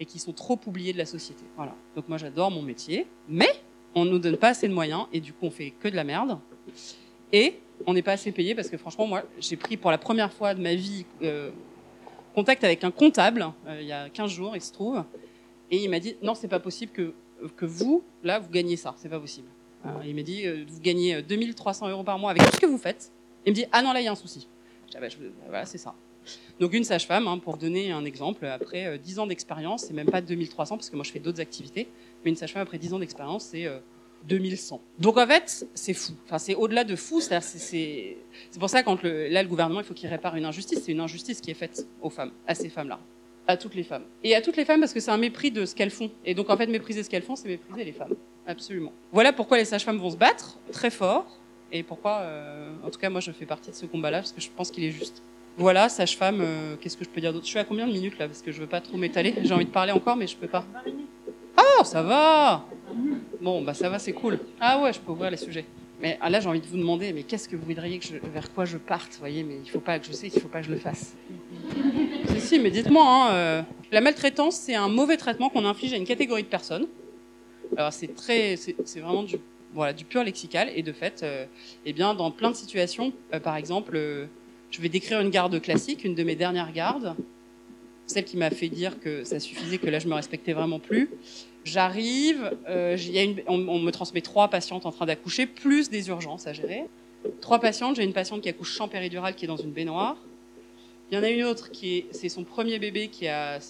et 0.00 0.04
qui 0.04 0.18
sont 0.18 0.34
trop 0.34 0.60
oubliés 0.66 0.92
de 0.92 0.98
la 0.98 1.06
société. 1.06 1.44
Voilà. 1.56 1.74
Donc 1.96 2.08
moi 2.08 2.18
j'adore 2.18 2.50
mon 2.50 2.60
métier, 2.60 3.06
mais 3.26 3.48
on 3.94 4.04
nous 4.04 4.18
donne 4.18 4.36
pas 4.36 4.48
assez 4.48 4.68
de 4.68 4.74
moyens 4.74 5.06
et 5.12 5.20
du 5.20 5.32
coup 5.32 5.46
on 5.46 5.50
fait 5.50 5.70
que 5.70 5.88
de 5.88 5.96
la 5.96 6.04
merde. 6.04 6.38
Et 7.32 7.60
on 7.86 7.94
n'est 7.94 8.02
pas 8.02 8.12
assez 8.12 8.32
payé 8.32 8.54
parce 8.54 8.68
que 8.68 8.76
franchement 8.76 9.06
moi 9.06 9.22
j'ai 9.38 9.56
pris 9.56 9.76
pour 9.76 9.90
la 9.90 9.98
première 9.98 10.32
fois 10.32 10.54
de 10.54 10.60
ma 10.60 10.74
vie 10.74 11.04
euh, 11.22 11.50
contact 12.34 12.64
avec 12.64 12.84
un 12.84 12.90
comptable 12.90 13.46
euh, 13.66 13.80
il 13.80 13.86
y 13.86 13.92
a 13.92 14.08
15 14.08 14.30
jours 14.30 14.54
il 14.54 14.62
se 14.62 14.72
trouve 14.72 15.02
et 15.70 15.82
il 15.82 15.90
m'a 15.90 15.98
dit 15.98 16.16
non 16.22 16.34
c'est 16.34 16.48
pas 16.48 16.60
possible 16.60 16.92
que, 16.92 17.14
que 17.56 17.66
vous 17.66 18.04
là 18.22 18.38
vous 18.38 18.50
gagnez 18.50 18.76
ça, 18.76 18.94
c'est 18.96 19.08
pas 19.08 19.20
possible. 19.20 19.48
Euh, 19.86 19.90
il 20.06 20.14
m'a 20.14 20.22
dit, 20.22 20.46
euh, 20.46 20.64
vous 20.66 20.80
gagnez 20.80 21.20
2300 21.22 21.86
euh, 21.86 21.90
euros 21.90 22.04
par 22.04 22.18
mois 22.18 22.30
avec 22.30 22.42
tout 22.44 22.52
ce 22.54 22.60
que 22.60 22.66
vous 22.66 22.78
faites. 22.78 23.12
Il 23.46 23.50
me 23.50 23.54
dit, 23.54 23.66
ah 23.72 23.82
non, 23.82 23.92
là, 23.92 24.00
il 24.00 24.04
y 24.04 24.08
a 24.08 24.12
un 24.12 24.16
souci. 24.16 24.48
Ah 24.94 25.00
bah, 25.00 25.08
voilà, 25.48 25.66
c'est 25.66 25.78
ça. 25.78 25.94
Donc 26.58 26.72
une 26.72 26.84
sage-femme, 26.84 27.28
hein, 27.28 27.38
pour 27.38 27.58
donner 27.58 27.90
un 27.90 28.04
exemple, 28.04 28.46
après 28.46 28.98
10 28.98 29.18
ans 29.18 29.26
d'expérience, 29.26 29.84
c'est 29.84 29.92
même 29.92 30.08
pas 30.08 30.22
2300, 30.22 30.76
parce 30.76 30.88
que 30.88 30.96
moi 30.96 31.04
je 31.04 31.10
fais 31.10 31.18
d'autres 31.18 31.40
activités, 31.40 31.88
une 32.30 32.36
sage-femme 32.36 32.62
après 32.62 32.78
10 32.78 32.94
ans 32.94 32.98
d'expérience, 32.98 33.44
c'est 33.44 33.68
2100. 34.28 34.80
Donc 34.98 35.16
en 35.18 35.26
fait, 35.26 35.66
c'est 35.74 35.94
fou. 35.94 36.12
Enfin, 36.24 36.38
c'est 36.38 36.54
au-delà 36.54 36.84
de 36.84 36.96
fou. 36.96 37.20
C'est 37.20 38.16
pour 38.58 38.70
ça 38.70 38.82
le, 38.82 39.28
là 39.28 39.42
le 39.42 39.48
gouvernement, 39.48 39.80
il 39.80 39.86
faut 39.86 39.94
qu'il 39.94 40.08
répare 40.08 40.36
une 40.36 40.44
injustice. 40.44 40.82
C'est 40.84 40.92
une 40.92 41.00
injustice 41.00 41.40
qui 41.40 41.50
est 41.50 41.54
faite 41.54 41.86
aux 42.00 42.10
femmes, 42.10 42.32
à 42.46 42.54
ces 42.54 42.68
femmes-là, 42.68 42.98
à 43.46 43.56
toutes 43.56 43.74
les 43.74 43.84
femmes. 43.84 44.04
Et 44.22 44.34
à 44.34 44.40
toutes 44.42 44.56
les 44.56 44.64
femmes 44.64 44.80
parce 44.80 44.92
que 44.92 45.00
c'est 45.00 45.10
un 45.10 45.18
mépris 45.18 45.50
de 45.50 45.66
ce 45.66 45.74
qu'elles 45.74 45.90
font. 45.90 46.10
Et 46.24 46.34
donc 46.34 46.50
en 46.50 46.56
fait, 46.56 46.66
mépriser 46.66 47.02
ce 47.02 47.10
qu'elles 47.10 47.22
font, 47.22 47.36
c'est 47.36 47.48
mépriser 47.48 47.84
les 47.84 47.92
femmes. 47.92 48.14
Absolument. 48.46 48.92
Voilà 49.12 49.32
pourquoi 49.32 49.56
les 49.56 49.64
sages-femmes 49.64 49.98
vont 49.98 50.10
se 50.10 50.16
battre 50.16 50.58
très 50.70 50.90
fort 50.90 51.38
et 51.72 51.82
pourquoi, 51.82 52.20
euh, 52.20 52.72
en 52.84 52.90
tout 52.90 53.00
cas, 53.00 53.10
moi, 53.10 53.20
je 53.20 53.32
fais 53.32 53.46
partie 53.46 53.70
de 53.70 53.74
ce 53.74 53.84
combat-là 53.86 54.18
parce 54.18 54.32
que 54.32 54.40
je 54.40 54.48
pense 54.48 54.70
qu'il 54.70 54.84
est 54.84 54.92
juste. 54.92 55.22
Voilà, 55.56 55.88
sage-femme, 55.88 56.40
euh, 56.40 56.76
qu'est-ce 56.80 56.96
que 56.96 57.04
je 57.04 57.08
peux 57.10 57.20
dire 57.20 57.32
d'autre? 57.32 57.46
Je 57.46 57.50
suis 57.50 57.58
à 57.58 57.64
combien 57.64 57.86
de 57.86 57.92
minutes 57.92 58.18
là? 58.18 58.26
Parce 58.28 58.42
que 58.42 58.52
je 58.52 58.60
veux 58.60 58.68
pas 58.68 58.80
trop 58.80 58.96
m'étaler. 58.96 59.34
J'ai 59.42 59.54
envie 59.54 59.64
de 59.64 59.70
parler 59.70 59.92
encore, 59.92 60.16
mais 60.16 60.26
je 60.26 60.36
peux 60.36 60.48
pas. 60.48 60.64
Ah, 61.56 61.84
ça 61.84 62.02
va 62.02 62.64
Bon, 63.40 63.62
bah 63.62 63.74
ça 63.74 63.88
va, 63.88 63.98
c'est 63.98 64.12
cool. 64.12 64.38
Ah 64.60 64.80
ouais, 64.80 64.92
je 64.92 65.00
peux 65.00 65.12
ouvrir 65.12 65.30
les 65.30 65.36
sujets. 65.36 65.64
Mais 66.00 66.18
ah, 66.20 66.28
là, 66.28 66.40
j'ai 66.40 66.48
envie 66.48 66.60
de 66.60 66.66
vous 66.66 66.76
demander, 66.76 67.12
mais 67.12 67.22
qu'est-ce 67.22 67.48
que 67.48 67.56
vous 67.56 67.64
voudriez 67.64 67.98
que 67.98 68.06
je, 68.06 68.16
vers 68.32 68.52
quoi 68.52 68.64
je 68.64 68.76
parte 68.76 69.16
voyez, 69.18 69.42
mais 69.42 69.58
il 69.64 69.70
faut 69.70 69.80
pas 69.80 69.98
que 69.98 70.06
je 70.06 70.12
qu'il 70.12 70.40
faut 70.40 70.48
pas 70.48 70.60
que 70.60 70.66
je 70.66 70.72
le 70.72 70.78
fasse. 70.78 71.14
si, 72.28 72.40
si, 72.40 72.58
mais 72.58 72.70
dites-moi. 72.70 73.04
Hein, 73.04 73.32
euh, 73.32 73.62
la 73.92 74.00
maltraitance, 74.00 74.56
c'est 74.56 74.74
un 74.74 74.88
mauvais 74.88 75.16
traitement 75.16 75.48
qu'on 75.48 75.64
inflige 75.64 75.92
à 75.92 75.96
une 75.96 76.06
catégorie 76.06 76.42
de 76.42 76.48
personnes. 76.48 76.86
Alors 77.76 77.92
c'est 77.92 78.14
très, 78.14 78.56
c'est 78.56 79.00
vraiment 79.00 79.22
du, 79.22 79.36
voilà, 79.72 79.92
du 79.92 80.04
pur 80.04 80.22
lexical 80.22 80.70
et 80.74 80.82
de 80.82 80.92
fait, 80.92 81.22
euh, 81.22 81.46
eh 81.86 81.92
bien, 81.92 82.14
dans 82.14 82.30
plein 82.30 82.50
de 82.50 82.56
situations, 82.56 83.12
euh, 83.32 83.40
par 83.40 83.56
exemple, 83.56 83.98
je 84.70 84.80
vais 84.80 84.88
décrire 84.88 85.20
une 85.20 85.30
garde 85.30 85.60
classique, 85.60 86.04
une 86.04 86.14
de 86.14 86.22
mes 86.22 86.36
dernières 86.36 86.72
gardes, 86.72 87.14
celle 88.06 88.24
qui 88.24 88.36
m'a 88.36 88.50
fait 88.50 88.68
dire 88.68 89.00
que 89.00 89.24
ça 89.24 89.40
suffisait, 89.40 89.78
que 89.78 89.88
là 89.88 89.98
je 89.98 90.08
me 90.08 90.14
respectais 90.14 90.52
vraiment 90.52 90.78
plus. 90.78 91.10
J'arrive, 91.64 92.52
euh, 92.68 92.96
on, 93.46 93.78
me 93.78 93.90
transmet 93.90 94.20
trois 94.20 94.48
patientes 94.48 94.84
en 94.84 94.92
train 94.92 95.06
d'accoucher, 95.06 95.46
plus 95.46 95.88
des 95.88 96.08
urgences 96.08 96.46
à 96.46 96.52
gérer. 96.52 96.84
Trois 97.40 97.58
patientes, 97.58 97.96
j'ai 97.96 98.04
une 98.04 98.12
patiente 98.12 98.42
qui 98.42 98.50
accouche 98.50 98.76
sans 98.76 98.86
péridurale 98.86 99.34
qui 99.34 99.46
est 99.46 99.48
dans 99.48 99.56
une 99.56 99.72
baignoire. 99.72 100.16
Il 101.10 101.16
y 101.16 101.18
en 101.18 101.22
a 101.22 101.30
une 101.30 101.44
autre 101.44 101.70
qui 101.70 101.96
est, 101.96 102.06
c'est 102.10 102.28
son 102.28 102.44
premier 102.44 102.78
bébé 102.78 103.08
qui 103.08 103.28
a 103.28 103.60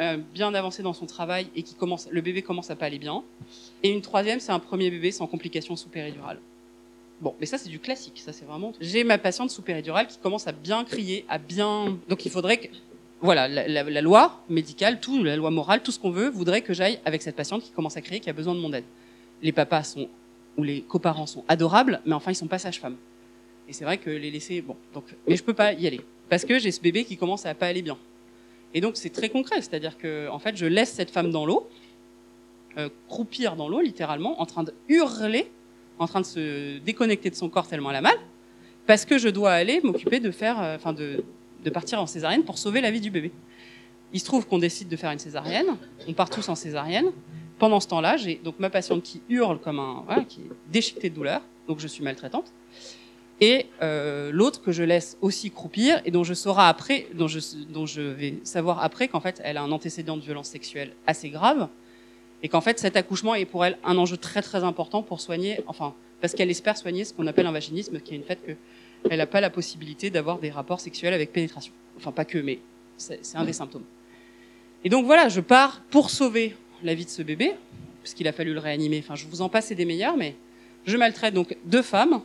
euh, 0.00 0.16
bien 0.32 0.54
avancé 0.54 0.82
dans 0.82 0.92
son 0.92 1.06
travail 1.06 1.48
et 1.56 1.62
qui 1.62 1.74
commence, 1.74 2.08
le 2.10 2.20
bébé 2.20 2.42
commence 2.42 2.70
à 2.70 2.76
pas 2.76 2.86
aller 2.86 2.98
bien. 2.98 3.24
Et 3.82 3.90
une 3.90 4.00
troisième, 4.00 4.38
c'est 4.38 4.52
un 4.52 4.60
premier 4.60 4.90
bébé 4.90 5.10
sans 5.10 5.26
complications 5.26 5.74
sous 5.74 5.88
péridurale. 5.88 6.38
Bon, 7.20 7.34
mais 7.40 7.46
ça 7.46 7.58
c'est 7.58 7.68
du 7.68 7.78
classique, 7.78 8.20
ça 8.20 8.32
c'est 8.32 8.44
vraiment. 8.44 8.72
J'ai 8.80 9.04
ma 9.04 9.18
patiente 9.18 9.50
sous 9.50 9.62
péridurale 9.62 10.06
qui 10.06 10.18
commence 10.18 10.46
à 10.46 10.52
bien 10.52 10.84
crier, 10.84 11.24
à 11.28 11.38
bien. 11.38 11.96
Donc 12.08 12.26
il 12.26 12.30
faudrait 12.30 12.58
que, 12.58 12.68
voilà, 13.24 13.48
la, 13.48 14.00
loi 14.02 14.44
médicale, 14.50 15.00
tout, 15.00 15.24
la 15.24 15.34
loi 15.36 15.50
morale, 15.50 15.82
tout 15.82 15.90
ce 15.90 15.98
qu'on 15.98 16.10
veut, 16.10 16.28
voudrait 16.28 16.60
que 16.60 16.74
j'aille 16.74 17.00
avec 17.06 17.22
cette 17.22 17.36
patiente 17.36 17.62
qui 17.62 17.70
commence 17.70 17.96
à 17.96 18.02
crier, 18.02 18.20
qui 18.20 18.28
a 18.28 18.34
besoin 18.34 18.54
de 18.54 18.60
mon 18.60 18.70
aide. 18.74 18.84
Les 19.42 19.50
papas 19.50 19.82
sont 19.82 20.08
ou 20.58 20.62
les 20.62 20.82
coparents 20.82 21.26
sont 21.26 21.42
adorables, 21.48 22.02
mais 22.04 22.12
enfin 22.12 22.30
ils 22.30 22.36
sont 22.36 22.46
pas 22.46 22.58
sages-femmes. 22.58 22.96
Et 23.66 23.72
c'est 23.72 23.84
vrai 23.84 23.96
que 23.96 24.10
les 24.10 24.30
laisser, 24.30 24.60
bon, 24.60 24.76
donc, 24.92 25.04
mais 25.26 25.36
je 25.36 25.42
peux 25.42 25.54
pas 25.54 25.72
y 25.72 25.86
aller 25.86 26.02
parce 26.28 26.44
que 26.44 26.58
j'ai 26.58 26.70
ce 26.70 26.82
bébé 26.82 27.04
qui 27.04 27.16
commence 27.16 27.46
à 27.46 27.54
pas 27.54 27.66
aller 27.66 27.80
bien. 27.80 27.96
Et 28.74 28.82
donc 28.82 28.96
c'est 28.96 29.10
très 29.10 29.30
concret, 29.30 29.62
c'est-à-dire 29.62 29.96
que 29.96 30.28
en 30.28 30.38
fait 30.38 30.56
je 30.56 30.66
laisse 30.66 30.92
cette 30.92 31.10
femme 31.10 31.30
dans 31.30 31.46
l'eau, 31.46 31.66
euh, 32.76 32.90
croupir 33.08 33.56
dans 33.56 33.68
l'eau 33.68 33.80
littéralement, 33.80 34.38
en 34.38 34.44
train 34.44 34.64
de 34.64 34.74
hurler, 34.90 35.50
en 35.98 36.06
train 36.06 36.20
de 36.20 36.26
se 36.26 36.78
déconnecter 36.78 37.30
de 37.30 37.36
son 37.36 37.48
corps 37.48 37.68
tellement 37.68 37.88
elle 37.90 37.96
a 37.96 38.02
mal, 38.02 38.18
parce 38.86 39.06
que 39.06 39.16
je 39.16 39.30
dois 39.30 39.52
aller 39.52 39.80
m'occuper 39.82 40.20
de 40.20 40.30
faire, 40.30 40.60
euh, 40.60 40.76
enfin 40.76 40.92
de, 40.92 41.24
de 41.64 41.70
partir 41.70 42.00
en 42.00 42.06
césarienne 42.06 42.44
pour 42.44 42.58
sauver 42.58 42.80
la 42.80 42.90
vie 42.90 43.00
du 43.00 43.10
bébé. 43.10 43.32
Il 44.12 44.20
se 44.20 44.24
trouve 44.24 44.46
qu'on 44.46 44.58
décide 44.58 44.88
de 44.88 44.96
faire 44.96 45.10
une 45.10 45.18
césarienne, 45.18 45.76
on 46.06 46.12
part 46.12 46.30
tous 46.30 46.48
en 46.48 46.54
césarienne. 46.54 47.06
Pendant 47.58 47.80
ce 47.80 47.88
temps-là, 47.88 48.16
j'ai 48.16 48.36
donc 48.36 48.58
ma 48.58 48.70
patiente 48.70 49.02
qui 49.02 49.22
hurle 49.28 49.58
comme 49.58 49.80
un, 49.80 50.02
voilà, 50.06 50.24
qui 50.24 50.40
est 50.42 50.72
déchiquetée 50.72 51.10
de 51.10 51.14
douleur, 51.14 51.40
donc 51.66 51.80
je 51.80 51.88
suis 51.88 52.04
maltraitante 52.04 52.52
et 53.40 53.66
euh, 53.82 54.30
l'autre 54.32 54.62
que 54.62 54.72
je 54.72 54.82
laisse 54.82 55.16
aussi 55.20 55.50
croupir 55.50 56.00
et 56.04 56.10
dont 56.10 56.24
je 56.24 56.34
saurai 56.34 56.62
après, 56.64 57.08
dont 57.14 57.26
je, 57.26 58.00
vais 58.00 58.34
savoir 58.44 58.82
après 58.82 59.08
qu'en 59.08 59.20
fait 59.20 59.40
elle 59.44 59.56
a 59.56 59.62
un 59.62 59.72
antécédent 59.72 60.16
de 60.16 60.22
violence 60.22 60.48
sexuelle 60.48 60.92
assez 61.06 61.30
grave 61.30 61.68
et 62.42 62.48
qu'en 62.48 62.60
fait 62.60 62.78
cet 62.78 62.96
accouchement 62.96 63.34
est 63.34 63.44
pour 63.44 63.64
elle 63.64 63.78
un 63.84 63.98
enjeu 63.98 64.16
très 64.16 64.42
très 64.42 64.62
important 64.62 65.02
pour 65.02 65.20
soigner, 65.20 65.60
enfin 65.66 65.94
parce 66.20 66.32
qu'elle 66.34 66.50
espère 66.50 66.78
soigner 66.78 67.04
ce 67.04 67.12
qu'on 67.12 67.26
appelle 67.26 67.46
un 67.46 67.52
vaginisme, 67.52 68.00
qui 68.00 68.14
est 68.14 68.16
une 68.16 68.22
fait 68.22 68.38
que 68.46 68.52
elle 69.10 69.18
n'a 69.18 69.26
pas 69.26 69.40
la 69.40 69.50
possibilité 69.50 70.10
d'avoir 70.10 70.38
des 70.38 70.50
rapports 70.50 70.80
sexuels 70.80 71.14
avec 71.14 71.32
pénétration. 71.32 71.72
Enfin 71.96 72.12
pas 72.12 72.24
que, 72.24 72.38
mais 72.38 72.58
c'est 72.96 73.20
un 73.34 73.44
des 73.44 73.52
symptômes. 73.52 73.84
Et 74.84 74.88
donc 74.88 75.04
voilà, 75.06 75.28
je 75.28 75.40
pars 75.40 75.80
pour 75.90 76.10
sauver 76.10 76.54
la 76.82 76.94
vie 76.94 77.04
de 77.04 77.10
ce 77.10 77.22
bébé, 77.22 77.52
puisqu'il 78.02 78.28
a 78.28 78.32
fallu 78.32 78.52
le 78.52 78.60
réanimer. 78.60 78.98
Enfin, 79.02 79.14
je 79.14 79.26
vous 79.26 79.40
en 79.42 79.48
passe, 79.48 79.72
des 79.72 79.84
meilleurs, 79.84 80.16
mais 80.16 80.36
je 80.86 80.96
maltraite 80.96 81.34
donc 81.34 81.56
deux 81.64 81.82
femmes. 81.82 82.20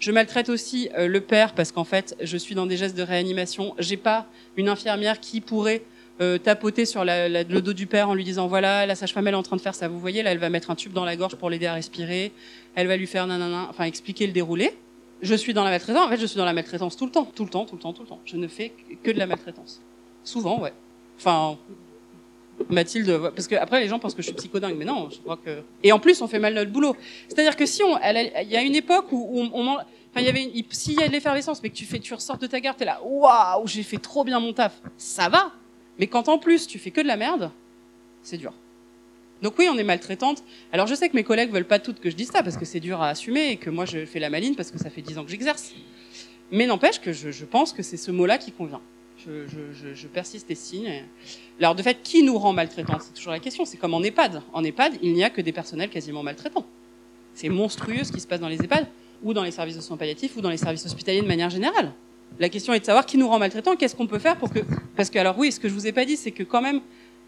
Je 0.00 0.10
maltraite 0.10 0.48
aussi 0.48 0.88
euh, 0.98 1.06
le 1.06 1.20
père 1.20 1.54
parce 1.54 1.70
qu'en 1.70 1.84
fait, 1.84 2.16
je 2.20 2.36
suis 2.36 2.56
dans 2.56 2.66
des 2.66 2.76
gestes 2.76 2.96
de 2.96 3.02
réanimation. 3.04 3.74
J'ai 3.78 3.96
pas 3.96 4.26
une 4.56 4.68
infirmière 4.68 5.20
qui 5.20 5.40
pourrait 5.40 5.82
euh, 6.20 6.38
tapoter 6.38 6.86
sur 6.86 7.04
la- 7.04 7.28
la- 7.28 7.44
le 7.44 7.62
dos 7.62 7.72
du 7.72 7.86
père 7.86 8.08
en 8.08 8.14
lui 8.14 8.24
disant 8.24 8.48
voilà, 8.48 8.84
la 8.84 8.96
sage-femme 8.96 9.28
elle 9.28 9.34
est 9.34 9.36
en 9.36 9.42
train 9.44 9.56
de 9.56 9.60
faire 9.60 9.76
ça. 9.76 9.86
Vous 9.86 10.00
voyez, 10.00 10.24
là, 10.24 10.32
elle 10.32 10.38
va 10.38 10.50
mettre 10.50 10.70
un 10.72 10.74
tube 10.74 10.92
dans 10.92 11.04
la 11.04 11.14
gorge 11.14 11.36
pour 11.36 11.50
l'aider 11.50 11.66
à 11.66 11.74
respirer. 11.74 12.32
Elle 12.74 12.88
va 12.88 12.96
lui 12.96 13.06
faire 13.06 13.26
nanana, 13.28 13.68
enfin 13.70 13.84
expliquer 13.84 14.26
le 14.26 14.32
déroulé. 14.32 14.72
Je 15.22 15.34
suis 15.34 15.54
dans 15.54 15.64
la 15.64 15.70
maltraitance. 15.70 16.04
En 16.06 16.08
fait, 16.08 16.16
je 16.18 16.26
suis 16.26 16.36
dans 16.36 16.44
la 16.44 16.52
maltraitance 16.52 16.96
tout 16.96 17.06
le 17.06 17.12
temps, 17.12 17.24
tout 17.24 17.44
le 17.44 17.50
temps, 17.50 17.64
tout 17.64 17.76
le 17.76 17.80
temps, 17.80 17.92
tout 17.92 18.02
le 18.02 18.08
temps. 18.08 18.20
Je 18.24 18.36
ne 18.36 18.48
fais 18.48 18.72
que 19.02 19.10
de 19.10 19.18
la 19.18 19.26
maltraitance. 19.26 19.80
Souvent, 20.24 20.60
ouais. 20.60 20.72
Enfin, 21.18 21.56
Mathilde, 22.68 23.30
parce 23.34 23.48
que 23.48 23.54
après 23.54 23.80
les 23.80 23.88
gens 23.88 23.98
pensent 23.98 24.14
que 24.14 24.22
je 24.22 24.26
suis 24.28 24.36
psychodingue, 24.36 24.76
mais 24.76 24.84
non, 24.84 25.08
je 25.10 25.18
crois 25.18 25.36
que. 25.36 25.62
Et 25.82 25.92
en 25.92 25.98
plus, 25.98 26.20
on 26.22 26.28
fait 26.28 26.38
mal 26.38 26.54
notre 26.54 26.70
boulot. 26.70 26.96
C'est-à-dire 27.28 27.56
que 27.56 27.66
si 27.66 27.82
on, 27.82 27.96
il 27.98 28.48
y 28.48 28.56
a 28.56 28.62
une 28.62 28.74
époque 28.74 29.06
où 29.10 29.40
on, 29.52 29.68
enfin, 29.74 29.80
il 30.18 30.24
y 30.24 30.28
avait, 30.28 30.42
une- 30.44 30.50
il- 30.54 30.64
s'il 30.70 30.94
y 31.00 31.02
a 31.02 31.08
de 31.08 31.12
l'effervescence, 31.12 31.62
mais 31.62 31.70
que 31.70 31.74
tu 31.76 31.84
fais, 31.86 31.98
tu 31.98 32.14
ressors 32.14 32.38
de 32.38 32.46
ta 32.46 32.60
garde, 32.60 32.76
t'es 32.76 32.84
là, 32.84 33.00
waouh, 33.02 33.66
j'ai 33.66 33.82
fait 33.82 33.98
trop 33.98 34.22
bien 34.24 34.38
mon 34.38 34.52
taf, 34.52 34.80
ça 34.96 35.28
va. 35.28 35.52
Mais 35.98 36.06
quand 36.06 36.28
en 36.28 36.38
plus 36.38 36.66
tu 36.66 36.78
fais 36.78 36.90
que 36.90 37.00
de 37.00 37.06
la 37.06 37.16
merde, 37.16 37.50
c'est 38.22 38.38
dur. 38.38 38.52
Donc 39.42 39.54
oui, 39.58 39.68
on 39.70 39.76
est 39.76 39.84
maltraitante. 39.84 40.44
Alors 40.72 40.86
je 40.86 40.94
sais 40.94 41.08
que 41.08 41.16
mes 41.16 41.24
collègues 41.24 41.50
veulent 41.50 41.64
pas 41.64 41.80
toutes 41.80 42.00
que 42.00 42.10
je 42.10 42.16
dise 42.16 42.30
ça 42.30 42.42
parce 42.42 42.56
que 42.56 42.64
c'est 42.64 42.80
dur 42.80 43.02
à 43.02 43.08
assumer 43.08 43.50
et 43.50 43.56
que 43.56 43.70
moi 43.70 43.84
je 43.84 44.06
fais 44.06 44.20
la 44.20 44.30
maline 44.30 44.54
parce 44.54 44.70
que 44.70 44.78
ça 44.78 44.88
fait 44.88 45.02
dix 45.02 45.18
ans 45.18 45.24
que 45.24 45.30
j'exerce. 45.30 45.72
Mais 46.52 46.66
n'empêche 46.66 47.00
que 47.00 47.12
je, 47.12 47.44
pense 47.44 47.72
que 47.72 47.82
c'est 47.82 47.96
ce 47.96 48.10
mot-là 48.10 48.38
qui 48.38 48.52
convient. 48.52 48.80
Je, 49.26 50.06
persiste 50.06 50.50
et 50.50 50.54
signe. 50.54 51.04
Alors 51.58 51.74
de 51.74 51.82
fait, 51.82 52.02
qui 52.02 52.22
nous 52.22 52.38
rend 52.38 52.52
maltraitants 52.52 52.98
C'est 53.00 53.14
toujours 53.14 53.32
la 53.32 53.40
question. 53.40 53.64
C'est 53.64 53.78
comme 53.78 53.94
en 53.94 54.02
EHPAD. 54.02 54.42
En 54.52 54.62
EHPAD, 54.62 54.98
il 55.02 55.12
n'y 55.14 55.24
a 55.24 55.30
que 55.30 55.40
des 55.40 55.52
personnels 55.52 55.90
quasiment 55.90 56.22
maltraitants. 56.22 56.66
C'est 57.34 57.48
monstrueux 57.48 58.04
ce 58.04 58.12
qui 58.12 58.20
se 58.20 58.26
passe 58.26 58.40
dans 58.40 58.48
les 58.48 58.62
EHPAD, 58.62 58.86
ou 59.22 59.32
dans 59.32 59.42
les 59.42 59.50
services 59.50 59.76
de 59.76 59.80
soins 59.80 59.96
palliatifs, 59.96 60.36
ou 60.36 60.40
dans 60.40 60.50
les 60.50 60.56
services 60.58 60.84
hospitaliers 60.84 61.22
de 61.22 61.26
manière 61.26 61.50
générale. 61.50 61.92
La 62.38 62.48
question 62.48 62.74
est 62.74 62.80
de 62.80 62.84
savoir 62.84 63.06
qui 63.06 63.16
nous 63.16 63.28
rend 63.28 63.38
maltraitants, 63.38 63.76
qu'est-ce 63.76 63.96
qu'on 63.96 64.06
peut 64.06 64.18
faire 64.18 64.36
pour 64.36 64.50
que... 64.50 64.60
Parce 64.96 65.08
que, 65.08 65.18
alors 65.18 65.38
oui, 65.38 65.52
ce 65.52 65.60
que 65.60 65.68
je 65.68 65.74
vous 65.74 65.86
ai 65.86 65.92
pas 65.92 66.04
dit, 66.04 66.16
c'est 66.16 66.32
que 66.32 66.42
quand 66.42 66.60
même, 66.60 66.80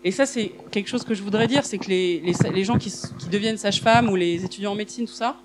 et 0.05 0.11
ça 0.11 0.27
c'est 0.27 0.53
quelque 0.71 0.89
chose 0.89 1.03
que 1.05 1.15
je 1.15 1.23
voudrais 1.23 1.47
dire, 1.47 1.65
c'est 1.65 1.79
que 1.79 1.89
les, 1.89 2.65
gens 2.65 2.79
qui, 2.79 2.93
deviennent 3.31 3.57
sages-femmes 3.57 4.09
ou 4.11 4.17
les 4.17 4.45
étudiants 4.45 4.73
en 4.73 4.75
médecine, 4.75 5.07
tout 5.07 5.13
ça, 5.13 5.37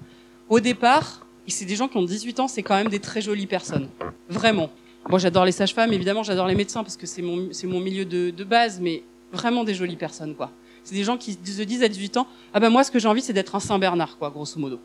au 0.50 0.60
départ, 0.60 1.26
c'est 1.48 1.66
des 1.66 1.76
gens 1.76 1.88
qui 1.88 1.98
ont 1.98 2.04
18 2.04 2.40
ans, 2.42 2.48
c'est 2.48 2.62
quand 2.62 2.76
même 2.76 2.90
des 2.90 3.00
très 3.00 3.22
jolies 3.22 3.48
personnes. 3.48 3.90
Vraiment. 4.30 4.70
Moi 5.10 5.18
j'adore 5.18 5.46
les 5.46 5.52
sages-femmes, 5.52 5.94
évidemment 5.94 6.22
j'adore 6.22 6.48
les 6.48 6.56
médecins 6.56 6.84
parce 6.84 6.98
que 6.98 7.08
c'est 7.08 7.22
mon, 7.22 7.50
c'est 7.52 7.66
mon 7.66 7.80
milieu 7.80 8.06
de, 8.06 8.30
de 8.30 8.44
base, 8.44 8.80
mais 8.80 9.04
vraiment 9.32 9.64
des 9.64 9.74
jolies 9.74 9.96
personnes, 9.96 10.36
quoi. 10.36 10.52
C'est 10.84 10.96
des 10.96 11.04
gens 11.04 11.18
qui 11.18 11.34
se 11.34 11.64
disent 11.64 11.84
à 11.84 11.88
18 11.88 12.18
ans, 12.18 12.28
ah 12.54 12.60
ben 12.60 12.70
moi 12.70 12.84
ce 12.84 12.92
que 12.92 13.00
j'ai 13.00 13.08
envie 13.08 13.22
c'est 13.22 13.34
d'être 13.34 13.56
un 13.56 13.60
Saint-Bernard, 13.60 14.18
quoi, 14.18 14.30
grosso 14.30 14.60
modo. 14.60 14.80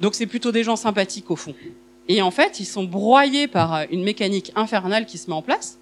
Donc 0.00 0.14
c'est 0.14 0.26
plutôt 0.26 0.52
des 0.52 0.62
gens 0.62 0.76
sympathiques 0.76 1.30
au 1.30 1.36
fond. 1.36 1.54
Et 2.08 2.22
en 2.22 2.30
fait, 2.30 2.60
ils 2.60 2.66
sont 2.66 2.84
broyés 2.84 3.48
par 3.48 3.74
euh, 3.74 3.84
une 3.90 4.04
mécanique 4.04 4.52
infernale 4.54 5.06
qui 5.06 5.18
se 5.18 5.28
met 5.28 5.36
en 5.36 5.42
place, 5.42 5.78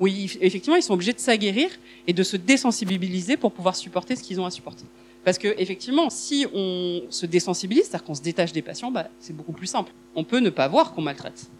où 0.00 0.06
effectivement 0.06 0.76
ils 0.76 0.82
sont 0.82 0.94
obligés 0.94 1.12
de 1.12 1.18
s'aguerrir 1.18 1.70
et 2.06 2.12
de 2.12 2.22
se 2.22 2.36
désensibiliser 2.36 3.36
pour 3.36 3.52
pouvoir 3.52 3.76
supporter 3.76 4.16
ce 4.16 4.22
qu'ils 4.22 4.40
ont 4.40 4.46
à 4.46 4.50
supporter. 4.50 4.84
Parce 5.24 5.38
que 5.38 5.54
effectivement, 5.58 6.08
si 6.10 6.46
on 6.54 7.02
se 7.10 7.26
désensibilise, 7.26 7.84
c'est-à-dire 7.84 8.04
qu'on 8.04 8.14
se 8.14 8.22
détache 8.22 8.52
des 8.52 8.62
patients, 8.62 8.90
bah, 8.90 9.08
c'est 9.18 9.36
beaucoup 9.36 9.52
plus 9.52 9.66
simple. 9.66 9.92
On 10.14 10.24
peut 10.24 10.38
ne 10.38 10.50
pas 10.50 10.68
voir 10.68 10.92
qu'on 10.92 11.02
maltraite. 11.02 11.50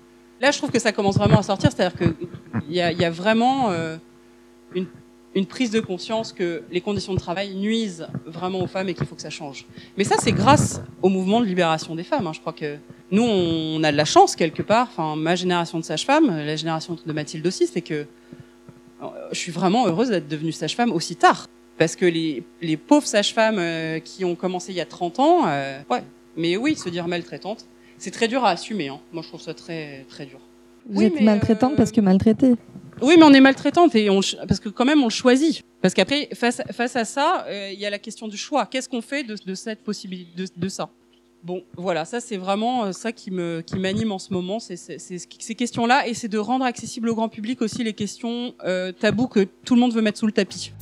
Là, 0.41 0.53
je 0.53 0.59
trouve 0.59 0.71
que 0.71 0.79
ça 0.79 0.93
commence 0.93 1.17
vraiment 1.17 1.39
à 1.39 1.43
sortir, 1.43 1.73
c'est-à-dire 1.73 1.99
qu'il 1.99 2.75
y 2.75 2.81
a 2.81 3.11
vraiment 3.11 3.71
euh, 3.71 3.97
une, 4.75 4.87
une 5.39 5.47
prise 5.47 5.71
de 5.71 5.81
conscience 5.81 6.33
que 6.33 6.63
les 6.71 6.81
conditions 6.81 7.15
de 7.15 7.19
travail 7.19 7.55
nuisent 7.55 8.07
vraiment 8.27 8.61
aux 8.61 8.67
femmes 8.67 8.89
et 8.89 8.95
qu'il 8.95 9.07
faut 9.07 9.15
que 9.15 9.23
ça 9.23 9.31
change. 9.31 9.67
Mais 9.97 10.05
ça, 10.05 10.17
c'est 10.19 10.33
grâce 10.33 10.81
au 11.03 11.09
mouvement 11.09 11.41
de 11.41 11.47
libération 11.47 11.95
des 11.95 12.03
femmes. 12.03 12.27
hein. 12.27 12.33
Je 12.35 12.41
crois 12.41 12.53
que 12.53 12.77
nous, 13.11 13.23
on 13.23 13.83
a 13.85 13.93
de 13.93 13.97
la 13.97 14.05
chance 14.05 14.37
quelque 14.37 14.63
part. 14.63 14.89
Enfin, 14.91 15.17
ma 15.17 15.35
génération 15.37 15.79
de 15.79 15.85
sages-femmes, 15.85 16.29
la 16.29 16.57
génération 16.57 16.97
de 17.05 17.13
Mathilde 17.13 17.47
aussi, 17.47 17.67
c'est 17.67 17.81
que 17.83 18.05
euh, 19.03 19.07
je 19.33 19.39
suis 19.39 19.53
vraiment 19.53 19.87
heureuse 19.87 20.09
d'être 20.11 20.29
devenue 20.29 20.53
sage-femme 20.53 20.93
aussi 20.93 21.17
tard. 21.17 21.47
Parce 21.79 21.95
que 21.95 22.07
les, 22.07 22.43
les 22.61 22.77
pauvres 22.77 23.07
sages-femmes 23.07 23.59
euh, 23.59 24.01
qui 24.01 24.25
ont 24.25 24.35
commencé 24.35 24.73
il 24.73 24.77
y 24.77 24.81
a 24.81 24.87
30 24.87 25.21
ans, 25.21 25.43
euh, 25.47 25.81
ouais. 25.91 26.03
Mais 26.37 26.57
oui, 26.57 26.75
se 26.77 26.89
dire 26.89 27.07
maltraitante, 27.09 27.67
c'est 27.99 28.11
très 28.11 28.29
dur 28.29 28.45
à 28.45 28.51
assumer. 28.51 28.89
Hein. 28.89 28.99
Moi, 29.13 29.23
je 29.23 29.29
trouve 29.29 29.41
ça 29.41 29.55
très, 29.55 30.05
très 30.09 30.27
dur. 30.27 30.39
Vous 30.89 31.01
Oui, 31.01 31.07
êtes 31.07 31.21
maltraitante 31.21 31.73
euh, 31.73 31.77
parce 31.77 31.93
que 31.93 32.01
maltraitée. 32.01 32.55
Oui, 33.01 33.15
mais 33.17 33.25
on 33.25 33.33
est 33.33 33.41
maltraitante 33.41 33.95
et 33.95 34.11
on, 34.11 34.21
parce 34.47 34.61
que 34.61 34.69
quand 34.69 34.85
même 34.85 35.01
on 35.03 35.07
le 35.07 35.11
choisit. 35.11 35.63
Parce 35.81 35.95
qu'après, 35.95 36.29
face, 36.35 36.61
face 36.73 36.97
à 36.97 37.05
ça, 37.05 37.45
euh, 37.47 37.71
il 37.73 37.79
y 37.79 37.87
a 37.87 37.91
la 37.91 37.99
question 37.99 38.29
du 38.29 38.37
choix. 38.37 38.67
Qu'est-ce 38.67 38.89
qu'on 38.89 39.03
fait 39.03 39.23
de, 39.23 39.37
de 39.45 39.55
cette 39.55 39.83
possibilité, 39.83 40.31
de, 40.37 40.49
de 40.57 40.69
ça? 40.69 40.91
Bon, 41.45 41.63
voilà, 41.77 42.05
ça 42.05 42.21
c'est 42.21 42.37
vraiment 42.37 42.87
euh, 42.87 42.93
ça 42.93 43.13
qui 43.13 43.31
me 43.31 43.63
qui 43.65 43.77
m'anime 43.79 44.11
en 44.11 44.19
ce 44.19 44.33
moment, 44.33 44.59
c'est 44.59 44.77
ces 44.77 45.55
questions-là 45.55 46.09
et 46.09 46.15
c'est 46.15 46.27
de 46.27 46.39
rendre 46.39 46.65
accessible 46.65 47.09
au 47.09 47.15
grand 47.15 47.29
public 47.29 47.63
aussi 47.63 47.85
les 47.85 47.93
questions 47.93 48.55
euh, 48.65 48.91
tabous 48.91 49.29
que 49.29 49.47
tout 49.65 49.77
le 49.77 49.81
monde 49.81 49.93
veut 49.93 50.03
mettre 50.03 50.19
sous 50.19 50.27
le 50.27 50.33
tapis. 50.33 50.73